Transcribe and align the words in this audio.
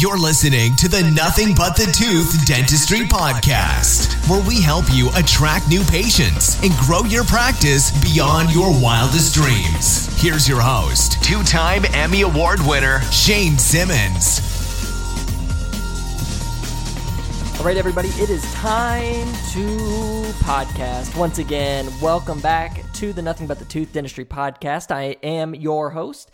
You're 0.00 0.16
listening 0.16 0.76
to 0.76 0.88
the 0.88 1.02
Nothing 1.14 1.54
But 1.54 1.76
the 1.76 1.84
Tooth 1.84 2.46
Dentistry 2.46 3.00
Podcast, 3.00 4.14
where 4.30 4.42
we 4.48 4.58
help 4.58 4.86
you 4.90 5.10
attract 5.14 5.68
new 5.68 5.84
patients 5.84 6.58
and 6.62 6.72
grow 6.78 7.00
your 7.00 7.22
practice 7.22 7.90
beyond 8.00 8.50
your 8.50 8.70
wildest 8.80 9.34
dreams. 9.34 10.08
Here's 10.18 10.48
your 10.48 10.62
host, 10.62 11.22
two 11.22 11.42
time 11.42 11.84
Emmy 11.92 12.22
Award 12.22 12.60
winner, 12.62 13.02
Shane 13.12 13.58
Simmons. 13.58 14.40
All 17.58 17.66
right, 17.66 17.76
everybody, 17.76 18.08
it 18.08 18.30
is 18.30 18.42
time 18.54 19.26
to 19.52 19.76
podcast. 20.40 21.14
Once 21.14 21.36
again, 21.36 21.90
welcome 22.00 22.40
back 22.40 22.90
to 22.94 23.12
the 23.12 23.20
Nothing 23.20 23.46
But 23.46 23.58
the 23.58 23.66
Tooth 23.66 23.92
Dentistry 23.92 24.24
Podcast. 24.24 24.90
I 24.90 25.16
am 25.22 25.54
your 25.54 25.90
host. 25.90 26.30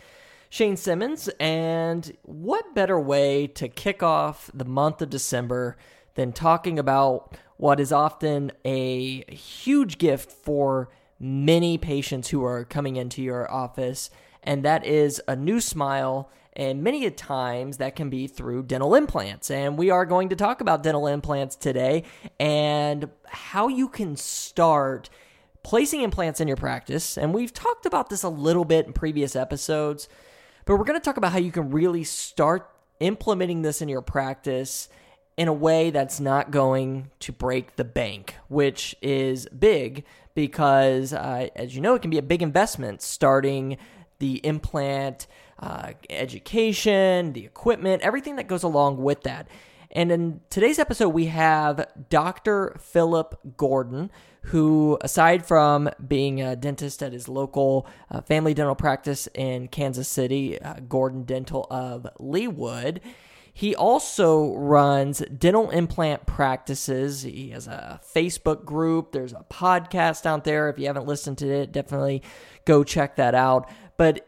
Shane 0.49 0.77
Simmons. 0.77 1.29
And 1.39 2.15
what 2.23 2.75
better 2.75 2.99
way 2.99 3.47
to 3.47 3.67
kick 3.67 4.01
off 4.01 4.49
the 4.53 4.65
month 4.65 5.01
of 5.01 5.09
December 5.09 5.77
than 6.15 6.33
talking 6.33 6.79
about 6.79 7.37
what 7.57 7.79
is 7.79 7.91
often 7.91 8.51
a 8.65 9.23
huge 9.33 9.97
gift 9.97 10.31
for 10.31 10.89
many 11.19 11.77
patients 11.77 12.29
who 12.29 12.43
are 12.43 12.63
coming 12.63 12.95
into 12.95 13.21
your 13.21 13.51
office, 13.51 14.09
and 14.43 14.63
that 14.63 14.85
is 14.85 15.21
a 15.27 15.35
new 15.35 15.59
smile. 15.59 16.29
And 16.53 16.81
many 16.81 17.05
a 17.05 17.11
times 17.11 17.77
that 17.77 17.95
can 17.95 18.09
be 18.09 18.25
through 18.25 18.63
dental 18.63 18.95
implants. 18.95 19.51
And 19.51 19.77
we 19.77 19.91
are 19.91 20.07
going 20.07 20.29
to 20.29 20.35
talk 20.35 20.59
about 20.59 20.81
dental 20.81 21.05
implants 21.05 21.55
today 21.55 22.03
and 22.39 23.11
how 23.27 23.67
you 23.67 23.87
can 23.87 24.15
start 24.15 25.11
placing 25.61 26.01
implants 26.01 26.41
in 26.41 26.47
your 26.47 26.57
practice. 26.57 27.15
And 27.15 27.31
we've 27.31 27.53
talked 27.53 27.85
about 27.85 28.09
this 28.09 28.23
a 28.23 28.29
little 28.29 28.65
bit 28.65 28.87
in 28.87 28.93
previous 28.93 29.35
episodes. 29.35 30.09
But 30.67 30.75
we're 30.75 30.83
going 30.83 30.99
to 30.99 31.03
talk 31.03 31.15
about 31.15 31.31
how 31.31 31.39
you 31.39 31.53
can 31.53 31.71
really 31.71 32.03
start 32.03 32.69
implementing 32.99 33.61
this 33.61 33.81
in 33.81 33.87
your 33.87 34.01
practice 34.01 34.89
in 35.37 35.47
a 35.47 35.53
way 35.53 35.91
that's 35.91 36.19
not 36.19 36.51
going 36.51 37.09
to 37.21 37.31
break 37.31 37.77
the 37.77 37.85
bank, 37.85 38.35
which 38.49 38.93
is 39.01 39.47
big 39.47 40.03
because, 40.35 41.13
uh, 41.13 41.47
as 41.55 41.73
you 41.73 41.79
know, 41.79 41.95
it 41.95 42.01
can 42.01 42.11
be 42.11 42.17
a 42.17 42.21
big 42.21 42.41
investment 42.41 43.01
starting 43.01 43.77
the 44.19 44.45
implant, 44.45 45.27
uh, 45.59 45.93
education, 46.09 47.31
the 47.31 47.45
equipment, 47.45 48.01
everything 48.01 48.35
that 48.35 48.49
goes 48.49 48.63
along 48.63 48.97
with 48.97 49.23
that. 49.23 49.47
And 49.97 50.11
in 50.11 50.41
today's 50.51 50.77
episode, 50.77 51.09
we 51.09 51.25
have 51.25 51.87
Dr. 52.11 52.77
Philip 52.79 53.57
Gordon, 53.57 54.11
who, 54.43 54.99
aside 55.01 55.43
from 55.43 55.89
being 56.07 56.39
a 56.39 56.55
dentist 56.55 57.01
at 57.01 57.13
his 57.13 57.27
local 57.27 57.87
uh, 58.11 58.21
family 58.21 58.53
dental 58.53 58.75
practice 58.75 59.27
in 59.33 59.69
Kansas 59.69 60.07
City, 60.07 60.61
uh, 60.61 60.75
Gordon 60.87 61.23
Dental 61.23 61.65
of 61.71 62.05
Leawood, 62.19 62.99
he 63.51 63.75
also 63.75 64.53
runs 64.53 65.23
dental 65.35 65.71
implant 65.71 66.27
practices. 66.27 67.23
He 67.23 67.49
has 67.49 67.65
a 67.65 67.99
Facebook 68.05 68.65
group. 68.65 69.13
There's 69.13 69.33
a 69.33 69.47
podcast 69.49 70.27
out 70.27 70.43
there. 70.43 70.69
If 70.69 70.77
you 70.77 70.85
haven't 70.85 71.07
listened 71.07 71.39
to 71.39 71.49
it, 71.49 71.71
definitely 71.71 72.21
go 72.65 72.83
check 72.83 73.15
that 73.15 73.33
out. 73.33 73.67
But 73.97 74.27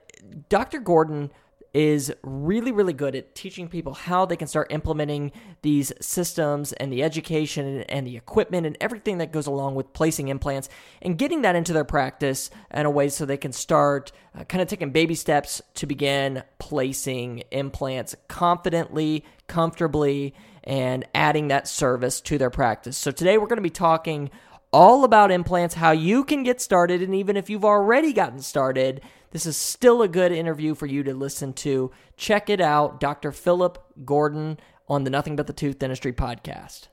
Dr. 0.49 0.79
Gordon 0.79 1.29
is 1.73 2.11
really, 2.23 2.71
really 2.71 2.93
good 2.93 3.15
at 3.15 3.35
teaching 3.35 3.67
people 3.67 3.93
how 3.93 4.25
they 4.25 4.35
can 4.35 4.47
start 4.47 4.71
implementing 4.71 5.31
these 5.61 5.91
systems 6.01 6.73
and 6.73 6.91
the 6.91 7.03
education 7.03 7.81
and 7.83 8.07
the 8.07 8.17
equipment 8.17 8.65
and 8.65 8.77
everything 8.81 9.19
that 9.19 9.31
goes 9.31 9.47
along 9.47 9.75
with 9.75 9.91
placing 9.93 10.29
implants 10.29 10.69
and 11.01 11.17
getting 11.17 11.41
that 11.41 11.55
into 11.55 11.73
their 11.73 11.83
practice 11.83 12.49
in 12.73 12.85
a 12.85 12.89
way 12.89 13.09
so 13.09 13.25
they 13.25 13.37
can 13.37 13.51
start 13.51 14.11
uh, 14.37 14.43
kind 14.45 14.61
of 14.61 14.67
taking 14.67 14.91
baby 14.91 15.15
steps 15.15 15.61
to 15.75 15.85
begin 15.85 16.43
placing 16.57 17.43
implants 17.51 18.15
confidently, 18.27 19.23
comfortably, 19.47 20.33
and 20.63 21.05
adding 21.15 21.47
that 21.47 21.67
service 21.67 22.21
to 22.21 22.37
their 22.37 22.49
practice. 22.49 22.97
So 22.97 23.11
today 23.11 23.37
we're 23.37 23.47
going 23.47 23.57
to 23.57 23.63
be 23.63 23.69
talking 23.69 24.29
all 24.71 25.03
about 25.03 25.31
implants, 25.31 25.75
how 25.75 25.91
you 25.91 26.23
can 26.23 26.43
get 26.43 26.61
started, 26.61 27.01
and 27.01 27.15
even 27.15 27.35
if 27.35 27.49
you've 27.49 27.65
already 27.65 28.13
gotten 28.13 28.39
started, 28.39 29.01
this 29.31 29.45
is 29.45 29.57
still 29.57 30.01
a 30.01 30.07
good 30.07 30.31
interview 30.31 30.75
for 30.75 30.85
you 30.85 31.03
to 31.03 31.13
listen 31.13 31.53
to. 31.53 31.91
Check 32.17 32.49
it 32.49 32.61
out, 32.61 32.99
Dr. 32.99 33.31
Philip 33.31 33.83
Gordon 34.05 34.59
on 34.87 35.03
the 35.03 35.09
Nothing 35.09 35.35
But 35.35 35.47
the 35.47 35.53
Tooth 35.53 35.79
Dentistry 35.79 36.13
podcast. 36.13 36.87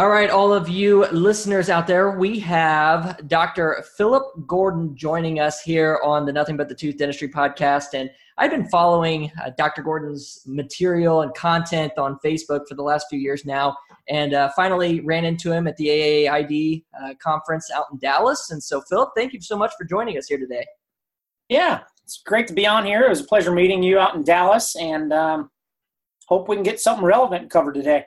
All 0.00 0.08
right, 0.08 0.28
all 0.28 0.52
of 0.52 0.68
you 0.68 1.06
listeners 1.12 1.70
out 1.70 1.86
there, 1.86 2.18
we 2.18 2.40
have 2.40 3.28
Dr. 3.28 3.84
Philip 3.96 4.24
Gordon 4.44 4.96
joining 4.96 5.38
us 5.38 5.62
here 5.62 6.00
on 6.02 6.26
the 6.26 6.32
Nothing 6.32 6.56
But 6.56 6.68
the 6.68 6.74
Tooth 6.74 6.98
Dentistry 6.98 7.28
podcast. 7.28 7.94
And 7.94 8.10
I've 8.36 8.50
been 8.50 8.68
following 8.70 9.30
uh, 9.40 9.50
Dr. 9.56 9.82
Gordon's 9.82 10.42
material 10.46 11.20
and 11.20 11.32
content 11.36 11.92
on 11.96 12.18
Facebook 12.24 12.66
for 12.68 12.74
the 12.74 12.82
last 12.82 13.06
few 13.08 13.20
years 13.20 13.44
now, 13.44 13.76
and 14.08 14.34
uh, 14.34 14.50
finally 14.56 14.98
ran 15.02 15.24
into 15.24 15.52
him 15.52 15.68
at 15.68 15.76
the 15.76 15.86
AAID 15.86 16.82
uh, 17.00 17.14
conference 17.22 17.70
out 17.70 17.86
in 17.92 17.98
Dallas. 17.98 18.50
And 18.50 18.60
so, 18.60 18.80
Philip, 18.88 19.10
thank 19.16 19.32
you 19.32 19.40
so 19.40 19.56
much 19.56 19.74
for 19.78 19.84
joining 19.84 20.18
us 20.18 20.26
here 20.26 20.38
today. 20.38 20.66
Yeah, 21.48 21.82
it's 22.02 22.20
great 22.26 22.48
to 22.48 22.52
be 22.52 22.66
on 22.66 22.84
here. 22.84 23.02
It 23.02 23.10
was 23.10 23.20
a 23.20 23.24
pleasure 23.24 23.52
meeting 23.52 23.80
you 23.84 24.00
out 24.00 24.16
in 24.16 24.24
Dallas, 24.24 24.74
and 24.74 25.12
um, 25.12 25.50
hope 26.26 26.48
we 26.48 26.56
can 26.56 26.64
get 26.64 26.80
something 26.80 27.04
relevant 27.04 27.48
covered 27.48 27.74
today. 27.74 28.06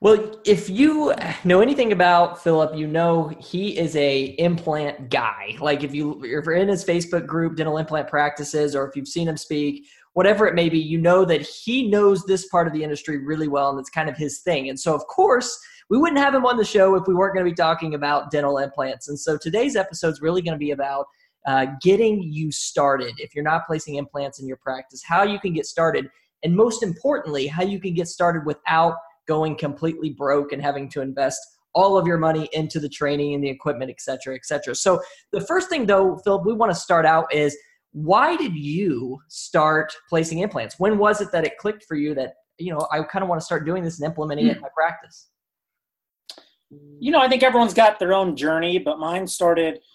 Well, 0.00 0.40
if 0.44 0.68
you 0.68 1.14
know 1.44 1.60
anything 1.60 1.90
about 1.90 2.42
Philip, 2.42 2.76
you 2.76 2.86
know 2.86 3.32
he 3.40 3.78
is 3.78 3.96
a 3.96 4.36
implant 4.38 5.08
guy. 5.08 5.56
Like 5.58 5.82
if 5.82 5.94
you 5.94 6.22
if 6.22 6.44
you're 6.44 6.52
in 6.52 6.68
his 6.68 6.84
Facebook 6.84 7.26
group, 7.26 7.56
dental 7.56 7.78
implant 7.78 8.08
practices, 8.08 8.76
or 8.76 8.86
if 8.86 8.94
you've 8.94 9.08
seen 9.08 9.26
him 9.26 9.38
speak, 9.38 9.86
whatever 10.12 10.46
it 10.46 10.54
may 10.54 10.68
be, 10.68 10.78
you 10.78 10.98
know 10.98 11.24
that 11.24 11.40
he 11.40 11.88
knows 11.88 12.24
this 12.24 12.46
part 12.48 12.66
of 12.66 12.74
the 12.74 12.82
industry 12.82 13.24
really 13.24 13.48
well, 13.48 13.70
and 13.70 13.80
it's 13.80 13.88
kind 13.88 14.08
of 14.08 14.16
his 14.18 14.40
thing. 14.40 14.68
And 14.68 14.78
so, 14.78 14.94
of 14.94 15.06
course, 15.06 15.58
we 15.88 15.96
wouldn't 15.96 16.20
have 16.20 16.34
him 16.34 16.44
on 16.44 16.58
the 16.58 16.64
show 16.64 16.94
if 16.94 17.06
we 17.06 17.14
weren't 17.14 17.34
going 17.34 17.46
to 17.46 17.50
be 17.50 17.54
talking 17.54 17.94
about 17.94 18.30
dental 18.30 18.58
implants. 18.58 19.08
And 19.08 19.18
so 19.18 19.38
today's 19.38 19.76
episode 19.76 20.08
is 20.08 20.20
really 20.20 20.42
going 20.42 20.54
to 20.54 20.58
be 20.58 20.72
about 20.72 21.06
uh, 21.46 21.66
getting 21.80 22.22
you 22.22 22.50
started. 22.50 23.14
If 23.18 23.34
you're 23.34 23.44
not 23.44 23.66
placing 23.66 23.94
implants 23.94 24.40
in 24.40 24.46
your 24.46 24.56
practice, 24.58 25.02
how 25.02 25.22
you 25.22 25.38
can 25.38 25.54
get 25.54 25.64
started, 25.64 26.10
and 26.42 26.54
most 26.54 26.82
importantly, 26.82 27.46
how 27.46 27.62
you 27.62 27.80
can 27.80 27.94
get 27.94 28.08
started 28.08 28.44
without 28.44 28.96
going 29.26 29.56
completely 29.56 30.10
broke 30.10 30.52
and 30.52 30.62
having 30.62 30.88
to 30.90 31.00
invest 31.00 31.40
all 31.74 31.98
of 31.98 32.06
your 32.06 32.16
money 32.16 32.48
into 32.52 32.80
the 32.80 32.88
training 32.88 33.34
and 33.34 33.44
the 33.44 33.48
equipment, 33.48 33.90
et 33.90 34.00
cetera, 34.00 34.34
et 34.34 34.46
cetera. 34.46 34.74
So 34.74 35.00
the 35.32 35.40
first 35.42 35.68
thing 35.68 35.86
though, 35.86 36.16
Phil, 36.24 36.42
we 36.42 36.54
want 36.54 36.72
to 36.72 36.78
start 36.78 37.04
out 37.04 37.32
is 37.32 37.56
why 37.92 38.36
did 38.36 38.54
you 38.54 39.18
start 39.28 39.92
placing 40.08 40.38
implants? 40.38 40.78
When 40.78 40.98
was 40.98 41.20
it 41.20 41.32
that 41.32 41.44
it 41.44 41.58
clicked 41.58 41.84
for 41.84 41.96
you 41.96 42.14
that, 42.14 42.34
you 42.58 42.72
know, 42.72 42.86
I 42.90 43.02
kind 43.02 43.22
of 43.22 43.28
want 43.28 43.40
to 43.40 43.44
start 43.44 43.66
doing 43.66 43.84
this 43.84 44.00
and 44.00 44.06
implementing 44.06 44.46
it 44.46 44.56
in 44.56 44.62
my 44.62 44.68
practice? 44.74 45.28
You 46.98 47.12
know, 47.12 47.20
I 47.20 47.28
think 47.28 47.42
everyone's 47.42 47.74
got 47.74 47.98
their 47.98 48.14
own 48.14 48.36
journey, 48.36 48.78
but 48.78 48.98
mine 48.98 49.26
started 49.26 49.80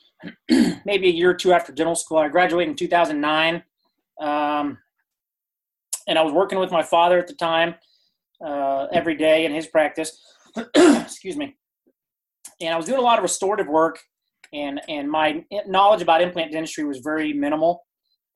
–maybe 0.85 1.07
a 1.07 1.11
year 1.11 1.31
or 1.31 1.33
two 1.33 1.53
after 1.53 1.71
dental 1.71 1.95
school. 1.95 2.17
I 2.17 2.27
graduated 2.27 2.69
in 2.71 2.75
2009. 2.75 3.63
Um, 4.19 4.77
and 6.07 6.17
I 6.17 6.21
was 6.23 6.33
working 6.33 6.59
with 6.59 6.71
my 6.71 6.83
father 6.83 7.17
at 7.17 7.27
the 7.27 7.33
time 7.33 7.75
uh, 8.45 8.87
every 8.91 9.15
day 9.15 9.45
in 9.45 9.53
his 9.53 9.67
practice. 9.67 10.19
Excuse 10.75 11.37
me. 11.37 11.55
And 12.59 12.73
I 12.73 12.77
was 12.77 12.85
doing 12.85 12.99
a 12.99 13.03
lot 13.03 13.17
of 13.17 13.23
restorative 13.23 13.67
work, 13.67 13.99
and, 14.53 14.81
and 14.87 15.09
my 15.09 15.43
knowledge 15.67 16.01
about 16.01 16.21
implant 16.21 16.51
dentistry 16.51 16.83
was 16.83 16.99
very 16.99 17.33
minimal. 17.33 17.83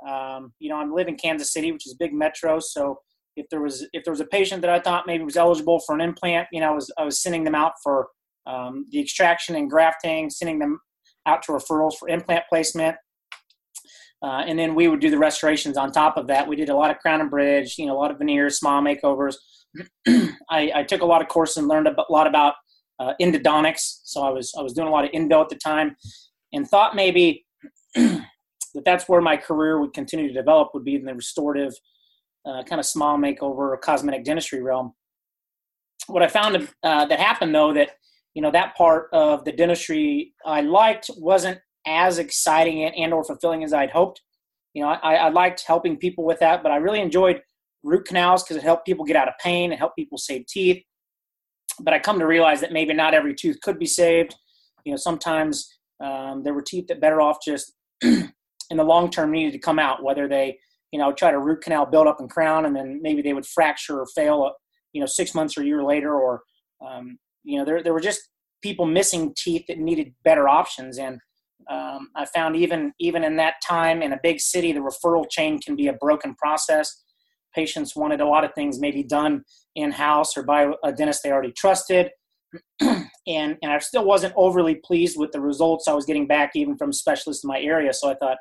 Um, 0.07 0.53
you 0.59 0.69
know, 0.69 0.77
I 0.77 0.85
live 0.85 1.07
in 1.07 1.15
Kansas 1.15 1.51
City, 1.53 1.71
which 1.71 1.85
is 1.85 1.93
a 1.93 1.97
big 1.97 2.13
metro, 2.13 2.59
so 2.59 2.99
if 3.35 3.47
there 3.49 3.61
was 3.61 3.87
if 3.93 4.03
there 4.03 4.11
was 4.13 4.21
a 4.21 4.25
patient 4.25 4.61
that 4.61 4.71
I 4.71 4.79
thought 4.79 5.07
maybe 5.07 5.23
was 5.23 5.37
eligible 5.37 5.79
for 5.85 5.93
an 5.93 6.01
implant, 6.01 6.47
you 6.51 6.61
know, 6.61 6.71
I 6.71 6.73
was 6.73 6.91
I 6.97 7.03
was 7.03 7.21
sending 7.21 7.43
them 7.43 7.55
out 7.55 7.73
for 7.83 8.07
um, 8.47 8.85
the 8.91 8.99
extraction 8.99 9.55
and 9.55 9.69
grafting, 9.69 10.29
sending 10.29 10.59
them 10.59 10.79
out 11.25 11.43
to 11.43 11.51
referrals 11.51 11.95
for 11.97 12.07
implant 12.07 12.45
placement. 12.49 12.95
Uh, 14.25 14.43
and 14.47 14.57
then 14.57 14.73
we 14.73 14.87
would 14.87 14.99
do 14.99 15.11
the 15.11 15.17
restorations 15.19 15.77
on 15.77 15.91
top 15.91 16.17
of 16.17 16.25
that. 16.25 16.47
We 16.47 16.55
did 16.55 16.69
a 16.69 16.75
lot 16.75 16.89
of 16.89 16.97
crown 16.97 17.21
and 17.21 17.29
bridge, 17.29 17.77
you 17.77 17.85
know, 17.85 17.93
a 17.95 17.99
lot 17.99 18.09
of 18.09 18.17
veneers, 18.17 18.57
smile 18.57 18.81
makeovers. 18.81 19.35
I, 20.49 20.71
I, 20.73 20.83
took 20.83 21.01
a 21.01 21.05
lot 21.05 21.21
of 21.21 21.27
courses 21.27 21.57
and 21.57 21.67
learned 21.67 21.87
a 21.87 21.95
lot 22.09 22.25
about 22.25 22.55
uh, 22.99 23.13
endodontics. 23.21 23.99
So 24.03 24.23
I 24.23 24.31
was 24.31 24.51
I 24.57 24.63
was 24.63 24.73
doing 24.73 24.87
a 24.87 24.91
lot 24.91 25.03
of 25.03 25.11
endo 25.13 25.41
at 25.41 25.49
the 25.49 25.57
time, 25.57 25.95
and 26.53 26.67
thought 26.67 26.95
maybe 26.95 27.45
that 27.95 28.83
that's 28.83 29.07
where 29.07 29.21
my 29.21 29.37
career 29.37 29.79
would 29.79 29.93
continue 29.93 30.27
to 30.27 30.33
develop 30.33 30.69
would 30.73 30.85
be 30.85 30.95
in 30.95 31.05
the 31.05 31.13
restorative 31.13 31.73
uh, 32.47 32.63
kind 32.63 32.79
of 32.79 32.85
smile 32.85 33.17
makeover 33.17 33.79
cosmetic 33.79 34.23
dentistry 34.23 34.63
realm. 34.63 34.93
What 36.07 36.23
I 36.23 36.27
found 36.29 36.67
uh, 36.81 37.05
that 37.05 37.19
happened 37.19 37.53
though 37.53 37.73
that 37.73 37.91
you 38.33 38.41
know 38.41 38.51
that 38.51 38.75
part 38.75 39.09
of 39.13 39.45
the 39.45 39.51
dentistry 39.51 40.33
I 40.43 40.61
liked 40.61 41.11
wasn't 41.15 41.59
as 41.85 42.19
exciting 42.19 42.83
and 42.83 43.13
or 43.13 43.23
fulfilling 43.23 43.63
as 43.63 43.73
I'd 43.73 43.91
hoped. 43.91 44.21
You 44.73 44.83
know, 44.83 44.89
I, 44.89 45.15
I 45.15 45.29
liked 45.29 45.63
helping 45.65 45.97
people 45.97 46.25
with 46.25 46.39
that, 46.39 46.63
but 46.63 46.71
I 46.71 46.77
really 46.77 46.99
enjoyed 46.99 47.41
root 47.83 48.05
canals 48.05 48.43
because 48.43 48.57
it 48.57 48.63
helped 48.63 48.85
people 48.85 49.05
get 49.05 49.15
out 49.15 49.27
of 49.27 49.35
pain 49.41 49.71
and 49.71 49.79
help 49.79 49.95
people 49.95 50.17
save 50.17 50.45
teeth. 50.47 50.83
But 51.79 51.93
I 51.93 51.99
come 51.99 52.19
to 52.19 52.27
realize 52.27 52.61
that 52.61 52.73
maybe 52.73 52.93
not 52.93 53.13
every 53.13 53.33
tooth 53.33 53.59
could 53.61 53.79
be 53.79 53.85
saved. 53.85 54.35
You 54.83 54.91
know, 54.91 54.97
sometimes 54.97 55.67
um, 56.03 56.43
there 56.43 56.53
were 56.53 56.61
teeth 56.61 56.87
that 56.87 57.01
better 57.01 57.21
off 57.21 57.37
just 57.43 57.73
in 58.01 58.31
the 58.69 58.83
long 58.83 59.09
term 59.09 59.31
needed 59.31 59.53
to 59.53 59.59
come 59.59 59.79
out, 59.79 60.03
whether 60.03 60.27
they 60.27 60.57
you 60.95 60.99
know, 60.99 61.11
try 61.11 61.29
to 61.29 61.39
root 61.39 61.61
canal, 61.61 61.85
build 61.85 62.07
up 62.07 62.21
and 62.21 62.29
crown, 62.29 62.65
and 62.65 62.73
then 62.73 63.01
maybe 63.01 63.21
they 63.21 63.33
would 63.33 63.45
fracture 63.45 63.99
or 63.99 64.05
fail, 64.15 64.53
you 64.93 65.01
know, 65.01 65.05
six 65.05 65.35
months 65.35 65.57
or 65.57 65.61
a 65.61 65.65
year 65.65 65.83
later, 65.83 66.15
or 66.15 66.41
um, 66.85 67.17
you 67.43 67.59
know, 67.59 67.65
there 67.65 67.83
there 67.83 67.91
were 67.91 67.99
just 67.99 68.29
people 68.61 68.85
missing 68.85 69.33
teeth 69.37 69.65
that 69.67 69.77
needed 69.77 70.13
better 70.23 70.47
options, 70.47 70.97
and 70.97 71.19
um, 71.69 72.09
I 72.15 72.25
found 72.25 72.55
even 72.55 72.93
even 72.99 73.23
in 73.23 73.37
that 73.37 73.55
time 73.65 74.01
in 74.01 74.13
a 74.13 74.19
big 74.21 74.39
city, 74.39 74.71
the 74.71 74.79
referral 74.79 75.29
chain 75.29 75.59
can 75.59 75.75
be 75.75 75.87
a 75.87 75.93
broken 75.93 76.35
process. 76.35 77.03
Patients 77.53 77.95
wanted 77.95 78.21
a 78.21 78.27
lot 78.27 78.43
of 78.43 78.53
things 78.53 78.79
maybe 78.79 79.03
done 79.03 79.43
in 79.75 79.91
house 79.91 80.37
or 80.37 80.43
by 80.43 80.71
a 80.83 80.91
dentist 80.91 81.21
they 81.23 81.31
already 81.31 81.53
trusted, 81.53 82.11
and 82.81 83.09
and 83.27 83.71
I 83.71 83.79
still 83.79 84.05
wasn't 84.05 84.33
overly 84.37 84.75
pleased 84.75 85.17
with 85.17 85.31
the 85.31 85.41
results 85.41 85.87
I 85.87 85.93
was 85.93 86.05
getting 86.05 86.27
back 86.27 86.51
even 86.55 86.77
from 86.77 86.93
specialists 86.93 87.43
in 87.43 87.47
my 87.47 87.59
area. 87.59 87.93
So 87.93 88.09
I 88.09 88.15
thought, 88.15 88.37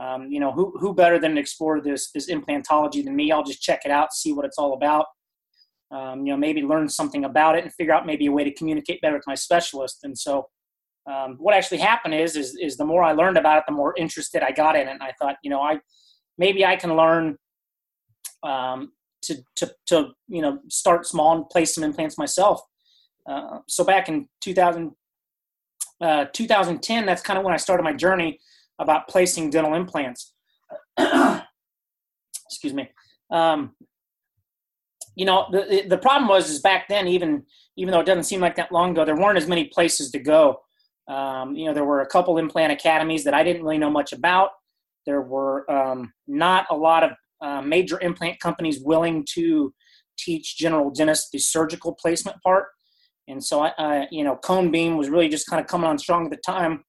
um, 0.00 0.30
you 0.30 0.40
know, 0.40 0.52
who 0.52 0.72
who 0.78 0.94
better 0.94 1.18
than 1.18 1.34
to 1.34 1.40
explore 1.40 1.80
this 1.80 2.10
implantology 2.28 3.04
than 3.04 3.14
me? 3.14 3.30
I'll 3.30 3.44
just 3.44 3.62
check 3.62 3.82
it 3.84 3.90
out, 3.90 4.12
see 4.12 4.32
what 4.32 4.44
it's 4.44 4.58
all 4.58 4.74
about. 4.74 5.06
Um, 5.92 6.26
you 6.26 6.32
know, 6.32 6.36
maybe 6.36 6.62
learn 6.62 6.88
something 6.88 7.24
about 7.24 7.56
it 7.56 7.62
and 7.62 7.72
figure 7.72 7.94
out 7.94 8.06
maybe 8.06 8.26
a 8.26 8.32
way 8.32 8.42
to 8.42 8.52
communicate 8.52 9.00
better 9.02 9.14
with 9.14 9.26
my 9.28 9.36
specialist. 9.36 10.00
And 10.02 10.18
so 10.18 10.48
um, 11.10 11.36
what 11.38 11.54
actually 11.54 11.78
happened 11.78 12.14
is, 12.14 12.36
is 12.36 12.56
is 12.60 12.76
the 12.76 12.84
more 12.84 13.02
I 13.02 13.12
learned 13.12 13.36
about 13.36 13.58
it, 13.58 13.64
the 13.66 13.74
more 13.74 13.94
interested 13.96 14.42
I 14.42 14.50
got 14.50 14.76
in 14.76 14.88
it. 14.88 14.92
And 14.92 15.02
I 15.02 15.12
thought, 15.20 15.36
you 15.42 15.50
know, 15.50 15.60
I 15.60 15.78
maybe 16.36 16.64
I 16.64 16.76
can 16.76 16.96
learn 16.96 17.36
um, 18.42 18.92
to 19.22 19.36
to 19.56 19.72
to 19.86 20.08
you 20.28 20.42
know 20.42 20.58
start 20.68 21.06
small 21.06 21.36
and 21.36 21.48
place 21.48 21.74
some 21.74 21.84
implants 21.84 22.18
myself. 22.18 22.60
Uh, 23.28 23.58
so 23.68 23.82
back 23.84 24.08
in 24.08 24.28
2000, 24.40 24.92
uh, 26.00 26.26
2010, 26.32 27.06
that's 27.06 27.22
kind 27.22 27.38
of 27.38 27.44
when 27.44 27.54
I 27.54 27.56
started 27.56 27.82
my 27.82 27.92
journey 27.92 28.38
about 28.78 29.08
placing 29.08 29.50
dental 29.50 29.74
implants. 29.74 30.32
Excuse 30.98 32.72
me. 32.72 32.88
Um, 33.30 33.74
you 35.16 35.24
know, 35.24 35.46
the 35.50 35.84
the 35.88 35.98
problem 35.98 36.28
was 36.28 36.50
is 36.50 36.60
back 36.60 36.88
then, 36.88 37.08
even 37.08 37.44
even 37.76 37.92
though 37.92 38.00
it 38.00 38.06
doesn't 38.06 38.24
seem 38.24 38.40
like 38.40 38.56
that 38.56 38.72
long 38.72 38.90
ago, 38.90 39.04
there 39.04 39.16
weren't 39.16 39.38
as 39.38 39.46
many 39.46 39.66
places 39.66 40.10
to 40.10 40.18
go. 40.18 40.60
Um, 41.08 41.54
you 41.54 41.66
know, 41.66 41.74
there 41.74 41.84
were 41.84 42.00
a 42.00 42.06
couple 42.06 42.38
implant 42.38 42.72
academies 42.72 43.24
that 43.24 43.34
I 43.34 43.44
didn't 43.44 43.62
really 43.62 43.78
know 43.78 43.90
much 43.90 44.12
about. 44.12 44.50
There 45.04 45.20
were 45.20 45.70
um, 45.70 46.12
not 46.26 46.66
a 46.70 46.76
lot 46.76 47.04
of 47.04 47.10
uh, 47.40 47.62
major 47.62 48.00
implant 48.00 48.40
companies 48.40 48.80
willing 48.80 49.24
to 49.34 49.72
teach 50.18 50.56
general 50.56 50.90
dentists 50.90 51.30
the 51.30 51.38
surgical 51.38 51.94
placement 51.94 52.42
part. 52.42 52.66
And 53.28 53.44
so, 53.44 53.60
I, 53.60 53.72
I, 53.78 54.08
you 54.10 54.24
know, 54.24 54.36
cone 54.36 54.70
beam 54.70 54.96
was 54.96 55.08
really 55.08 55.28
just 55.28 55.48
kind 55.48 55.60
of 55.60 55.68
coming 55.68 55.88
on 55.88 55.98
strong 55.98 56.24
at 56.24 56.30
the 56.30 56.38
time. 56.38 56.84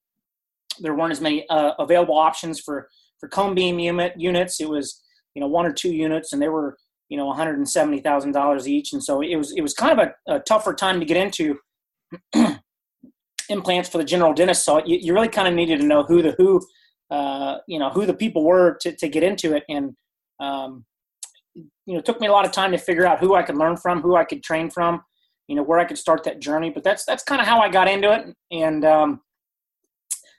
There 0.80 0.94
weren't 0.94 1.12
as 1.12 1.20
many 1.20 1.48
uh, 1.48 1.72
available 1.78 2.16
options 2.16 2.60
for 2.60 2.88
for 3.20 3.28
cone 3.28 3.54
beam 3.54 3.78
unit 3.78 4.14
units. 4.16 4.60
It 4.60 4.68
was, 4.68 5.02
you 5.34 5.40
know, 5.40 5.48
one 5.48 5.66
or 5.66 5.72
two 5.72 5.92
units, 5.92 6.32
and 6.32 6.40
they 6.40 6.48
were, 6.48 6.76
you 7.08 7.16
know, 7.16 7.26
one 7.26 7.36
hundred 7.36 7.58
and 7.58 7.68
seventy 7.68 8.00
thousand 8.00 8.32
dollars 8.32 8.68
each. 8.68 8.92
And 8.92 9.02
so 9.02 9.20
it 9.20 9.36
was 9.36 9.52
it 9.52 9.60
was 9.60 9.74
kind 9.74 9.98
of 9.98 10.08
a, 10.08 10.34
a 10.36 10.40
tougher 10.40 10.74
time 10.74 11.00
to 11.00 11.06
get 11.06 11.16
into. 11.16 11.58
Implants 13.48 13.88
for 13.88 13.98
the 13.98 14.04
general 14.04 14.32
dentist. 14.32 14.64
So 14.64 14.84
you, 14.84 14.98
you 15.00 15.14
really 15.14 15.28
kind 15.28 15.48
of 15.48 15.54
needed 15.54 15.80
to 15.80 15.86
know 15.86 16.02
who 16.02 16.22
the 16.22 16.34
who, 16.38 16.60
uh, 17.10 17.58
you 17.66 17.78
know, 17.78 17.90
who 17.90 18.06
the 18.06 18.14
people 18.14 18.44
were 18.44 18.76
to, 18.80 18.92
to 18.96 19.08
get 19.08 19.22
into 19.22 19.54
it. 19.56 19.64
And, 19.68 19.94
um, 20.40 20.84
you 21.54 21.94
know, 21.94 21.98
it 21.98 22.04
took 22.04 22.20
me 22.20 22.26
a 22.26 22.32
lot 22.32 22.44
of 22.44 22.52
time 22.52 22.72
to 22.72 22.78
figure 22.78 23.06
out 23.06 23.20
who 23.20 23.34
I 23.34 23.42
could 23.42 23.56
learn 23.56 23.76
from, 23.76 24.02
who 24.02 24.16
I 24.16 24.24
could 24.24 24.42
train 24.42 24.70
from, 24.70 25.02
you 25.48 25.56
know, 25.56 25.62
where 25.62 25.78
I 25.78 25.84
could 25.84 25.98
start 25.98 26.24
that 26.24 26.40
journey. 26.40 26.70
But 26.70 26.84
that's, 26.84 27.04
that's 27.04 27.24
kind 27.24 27.40
of 27.40 27.46
how 27.46 27.60
I 27.60 27.68
got 27.68 27.88
into 27.88 28.12
it. 28.12 28.34
And, 28.50 28.84
um, 28.84 29.20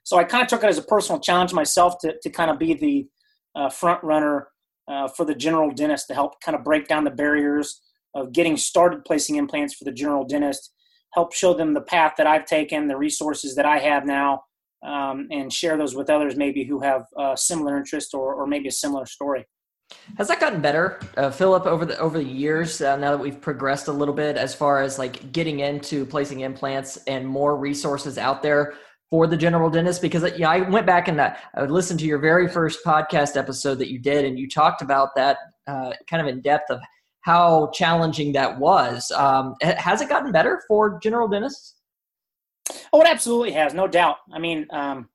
so 0.03 0.17
I 0.17 0.23
kind 0.23 0.41
of 0.41 0.47
took 0.47 0.63
it 0.63 0.67
as 0.67 0.77
a 0.77 0.83
personal 0.83 1.19
challenge 1.19 1.53
myself 1.53 1.99
to, 2.01 2.15
to 2.23 2.29
kind 2.29 2.49
of 2.49 2.57
be 2.57 2.73
the 2.73 3.07
uh, 3.55 3.69
front 3.69 4.03
runner 4.03 4.47
uh, 4.87 5.07
for 5.07 5.23
the 5.25 5.35
general 5.35 5.71
dentist 5.71 6.07
to 6.07 6.15
help 6.15 6.41
kind 6.41 6.55
of 6.55 6.63
break 6.63 6.87
down 6.87 7.03
the 7.03 7.11
barriers 7.11 7.81
of 8.15 8.31
getting 8.31 8.57
started 8.57 9.05
placing 9.05 9.35
implants 9.35 9.75
for 9.75 9.83
the 9.83 9.91
general 9.91 10.23
dentist 10.25 10.73
help 11.13 11.33
show 11.33 11.53
them 11.53 11.73
the 11.73 11.81
path 11.81 12.13
that 12.17 12.27
I've 12.27 12.45
taken, 12.45 12.87
the 12.87 12.97
resources 12.97 13.55
that 13.55 13.65
I 13.65 13.79
have 13.79 14.05
now, 14.05 14.43
um, 14.85 15.27
and 15.31 15.51
share 15.51 15.77
those 15.77 15.95
with 15.95 16.09
others 16.09 16.35
maybe 16.35 16.63
who 16.63 16.79
have 16.81 17.05
a 17.17 17.35
similar 17.35 17.77
interest 17.77 18.13
or, 18.13 18.33
or 18.35 18.47
maybe 18.47 18.67
a 18.67 18.71
similar 18.71 19.05
story. 19.05 19.45
Has 20.17 20.27
that 20.27 20.39
gotten 20.39 20.61
better, 20.61 20.99
uh, 21.17 21.31
Philip, 21.31 21.65
over 21.65 21.83
the 21.83 21.97
over 21.97 22.19
the 22.19 22.23
years? 22.23 22.79
Uh, 22.79 22.95
now 22.97 23.09
that 23.11 23.17
we've 23.17 23.41
progressed 23.41 23.87
a 23.87 23.91
little 23.91 24.13
bit, 24.13 24.37
as 24.37 24.53
far 24.53 24.81
as 24.81 24.99
like 24.99 25.31
getting 25.31 25.61
into 25.61 26.05
placing 26.05 26.41
implants 26.41 26.97
and 27.07 27.27
more 27.27 27.57
resources 27.57 28.19
out 28.19 28.43
there 28.43 28.75
for 29.09 29.25
the 29.25 29.35
general 29.35 29.69
dentist, 29.69 30.01
because 30.01 30.23
uh, 30.23 30.29
yeah, 30.37 30.49
I 30.49 30.69
went 30.69 30.85
back 30.85 31.07
and 31.07 31.19
uh, 31.19 31.33
I 31.55 31.63
listened 31.63 31.99
to 32.01 32.05
your 32.05 32.19
very 32.19 32.47
first 32.47 32.85
podcast 32.85 33.35
episode 33.35 33.75
that 33.79 33.91
you 33.91 33.97
did, 33.97 34.25
and 34.25 34.37
you 34.37 34.47
talked 34.47 34.83
about 34.83 35.09
that 35.15 35.37
uh, 35.65 35.93
kind 36.07 36.21
of 36.21 36.27
in 36.27 36.41
depth 36.41 36.69
of 36.69 36.79
how 37.21 37.69
challenging 37.73 38.33
that 38.33 38.59
was. 38.59 39.11
Um, 39.11 39.55
has 39.61 40.01
it 40.01 40.09
gotten 40.09 40.31
better 40.31 40.61
for 40.67 40.99
general 40.99 41.27
dentists? 41.27 41.75
Oh, 42.93 43.01
it 43.01 43.07
absolutely 43.07 43.51
has, 43.51 43.73
no 43.73 43.87
doubt. 43.87 44.17
I 44.31 44.39
mean, 44.39 44.67
um, 44.71 45.09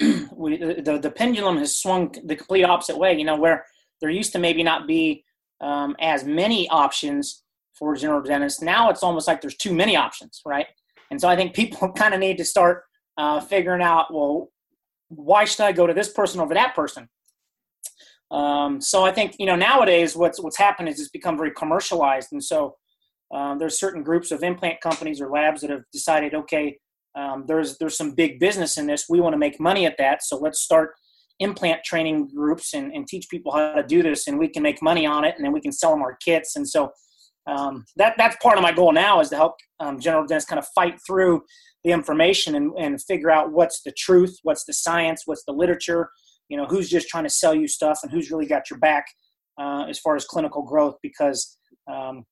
we, 0.00 0.56
the, 0.56 0.98
the 1.02 1.10
pendulum 1.10 1.58
has 1.58 1.76
swung 1.76 2.14
the 2.24 2.36
complete 2.36 2.64
opposite 2.64 2.98
way. 2.98 3.18
You 3.18 3.24
know, 3.24 3.36
where 3.36 3.64
there 4.00 4.10
used 4.10 4.32
to 4.32 4.38
maybe 4.38 4.62
not 4.62 4.86
be 4.86 5.24
um, 5.60 5.96
as 6.00 6.24
many 6.24 6.68
options 6.68 7.42
for 7.74 7.96
general 7.96 8.22
dentists, 8.22 8.60
now 8.60 8.90
it's 8.90 9.02
almost 9.02 9.26
like 9.26 9.40
there's 9.40 9.56
too 9.56 9.74
many 9.74 9.96
options, 9.96 10.42
right? 10.44 10.66
And 11.10 11.20
so 11.20 11.28
I 11.28 11.36
think 11.36 11.54
people 11.54 11.90
kind 11.96 12.14
of 12.14 12.20
need 12.20 12.38
to 12.38 12.44
start 12.44 12.84
uh, 13.16 13.40
figuring 13.40 13.82
out, 13.82 14.12
well, 14.12 14.50
why 15.08 15.44
should 15.44 15.64
I 15.64 15.72
go 15.72 15.86
to 15.86 15.94
this 15.94 16.10
person 16.10 16.40
over 16.40 16.54
that 16.54 16.74
person? 16.74 17.08
Um, 18.32 18.80
so 18.80 19.04
I 19.04 19.12
think 19.12 19.36
you 19.38 19.46
know 19.46 19.56
nowadays 19.56 20.16
what's 20.16 20.40
what's 20.40 20.56
happened 20.56 20.88
is 20.88 20.98
it's 20.98 21.10
become 21.10 21.36
very 21.36 21.52
commercialized, 21.52 22.28
and 22.32 22.42
so 22.42 22.76
um, 23.34 23.58
there's 23.58 23.78
certain 23.78 24.02
groups 24.02 24.30
of 24.30 24.42
implant 24.42 24.80
companies 24.80 25.20
or 25.20 25.30
labs 25.30 25.60
that 25.60 25.70
have 25.70 25.84
decided, 25.92 26.34
okay, 26.34 26.76
um, 27.14 27.44
there's 27.46 27.78
there's 27.78 27.96
some 27.96 28.14
big 28.14 28.40
business 28.40 28.78
in 28.78 28.86
this. 28.86 29.06
We 29.08 29.20
want 29.20 29.34
to 29.34 29.38
make 29.38 29.60
money 29.60 29.84
at 29.86 29.96
that, 29.98 30.22
so 30.22 30.38
let's 30.38 30.60
start 30.60 30.90
implant 31.40 31.82
training 31.82 32.28
groups 32.34 32.72
and, 32.74 32.92
and 32.92 33.06
teach 33.06 33.26
people 33.28 33.52
how 33.52 33.74
to 33.74 33.82
do 33.82 34.02
this, 34.02 34.26
and 34.26 34.38
we 34.38 34.48
can 34.48 34.62
make 34.62 34.82
money 34.82 35.06
on 35.06 35.24
it, 35.24 35.34
and 35.36 35.44
then 35.44 35.52
we 35.52 35.60
can 35.60 35.72
sell 35.72 35.90
them 35.90 36.02
our 36.02 36.16
kits. 36.24 36.56
And 36.56 36.68
so 36.68 36.90
um, 37.46 37.84
that 37.96 38.14
that's 38.16 38.36
part 38.36 38.56
of 38.56 38.62
my 38.62 38.72
goal 38.72 38.92
now 38.92 39.20
is 39.20 39.28
to 39.30 39.36
help 39.36 39.56
um, 39.80 40.00
general 40.00 40.26
dentists 40.26 40.48
kind 40.48 40.58
of 40.58 40.66
fight 40.74 40.98
through 41.06 41.42
the 41.84 41.90
information 41.90 42.54
and, 42.54 42.72
and 42.78 43.02
figure 43.02 43.30
out 43.30 43.52
what's 43.52 43.82
the 43.82 43.92
truth, 43.92 44.38
what's 44.42 44.64
the 44.64 44.72
science, 44.72 45.22
what's 45.26 45.44
the 45.44 45.52
literature, 45.52 46.10
you 46.52 46.58
know 46.58 46.66
who's 46.66 46.88
just 46.88 47.08
trying 47.08 47.24
to 47.24 47.30
sell 47.30 47.54
you 47.54 47.66
stuff 47.66 47.98
and 48.02 48.12
who's 48.12 48.30
really 48.30 48.46
got 48.46 48.68
your 48.70 48.78
back 48.78 49.06
uh, 49.60 49.84
as 49.88 49.98
far 49.98 50.14
as 50.14 50.24
clinical 50.26 50.62
growth 50.62 50.96
because 51.02 51.58
um, 51.90 52.24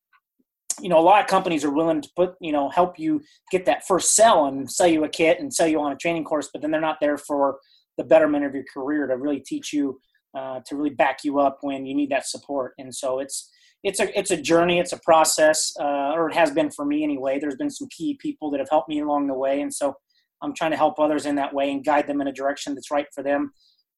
you 0.81 0.91
know 0.91 0.99
a 0.99 1.07
lot 1.11 1.21
of 1.21 1.27
companies 1.27 1.65
are 1.65 1.75
willing 1.75 2.03
to 2.03 2.11
put 2.15 2.35
you 2.41 2.53
know 2.53 2.69
help 2.69 2.99
you 2.99 3.23
get 3.51 3.65
that 3.65 3.87
first 3.89 4.15
sell 4.15 4.45
and 4.45 4.71
sell 4.71 4.87
you 4.87 5.05
a 5.05 5.09
kit 5.09 5.41
and 5.41 5.53
sell 5.53 5.67
you 5.67 5.81
on 5.81 5.93
a 5.93 5.97
training 5.97 6.25
course 6.25 6.51
but 6.53 6.61
then 6.61 6.71
they're 6.71 6.81
not 6.81 6.99
there 7.01 7.17
for 7.17 7.59
the 7.97 8.05
betterment 8.05 8.45
of 8.45 8.55
your 8.55 8.65
career 8.73 9.07
to 9.07 9.17
really 9.17 9.41
teach 9.41 9.73
you 9.73 9.99
uh, 10.37 10.61
to 10.67 10.77
really 10.77 10.91
back 10.91 11.25
you 11.25 11.41
up 11.41 11.59
when 11.63 11.85
you 11.85 11.95
need 11.95 12.11
that 12.11 12.27
support. 12.27 12.75
And 12.79 12.95
so 12.95 13.19
it's 13.19 13.51
it's 13.83 13.99
a 13.99 14.19
it's 14.19 14.31
a 14.31 14.37
journey 14.37 14.79
it's 14.79 14.93
a 14.93 15.01
process 15.01 15.73
uh, 15.81 16.13
or 16.13 16.29
it 16.29 16.35
has 16.35 16.51
been 16.51 16.71
for 16.71 16.85
me 16.85 17.03
anyway. 17.03 17.39
There's 17.39 17.57
been 17.57 17.71
some 17.71 17.89
key 17.91 18.19
people 18.21 18.51
that 18.51 18.61
have 18.61 18.69
helped 18.71 18.91
me 18.91 19.01
along 19.01 19.27
the 19.27 19.35
way. 19.35 19.61
And 19.63 19.73
so 19.73 19.97
i'm 20.43 20.55
trying 20.55 20.71
to 20.71 20.77
help 20.77 20.99
others 20.99 21.27
in 21.27 21.35
that 21.37 21.53
way 21.53 21.71
and 21.71 21.85
guide 21.85 22.07
them 22.07 22.21
in 22.21 22.29
a 22.29 22.33
direction 22.33 22.75
that's 22.75 22.91
right 22.91 23.07
for 23.15 23.23
them 23.23 23.53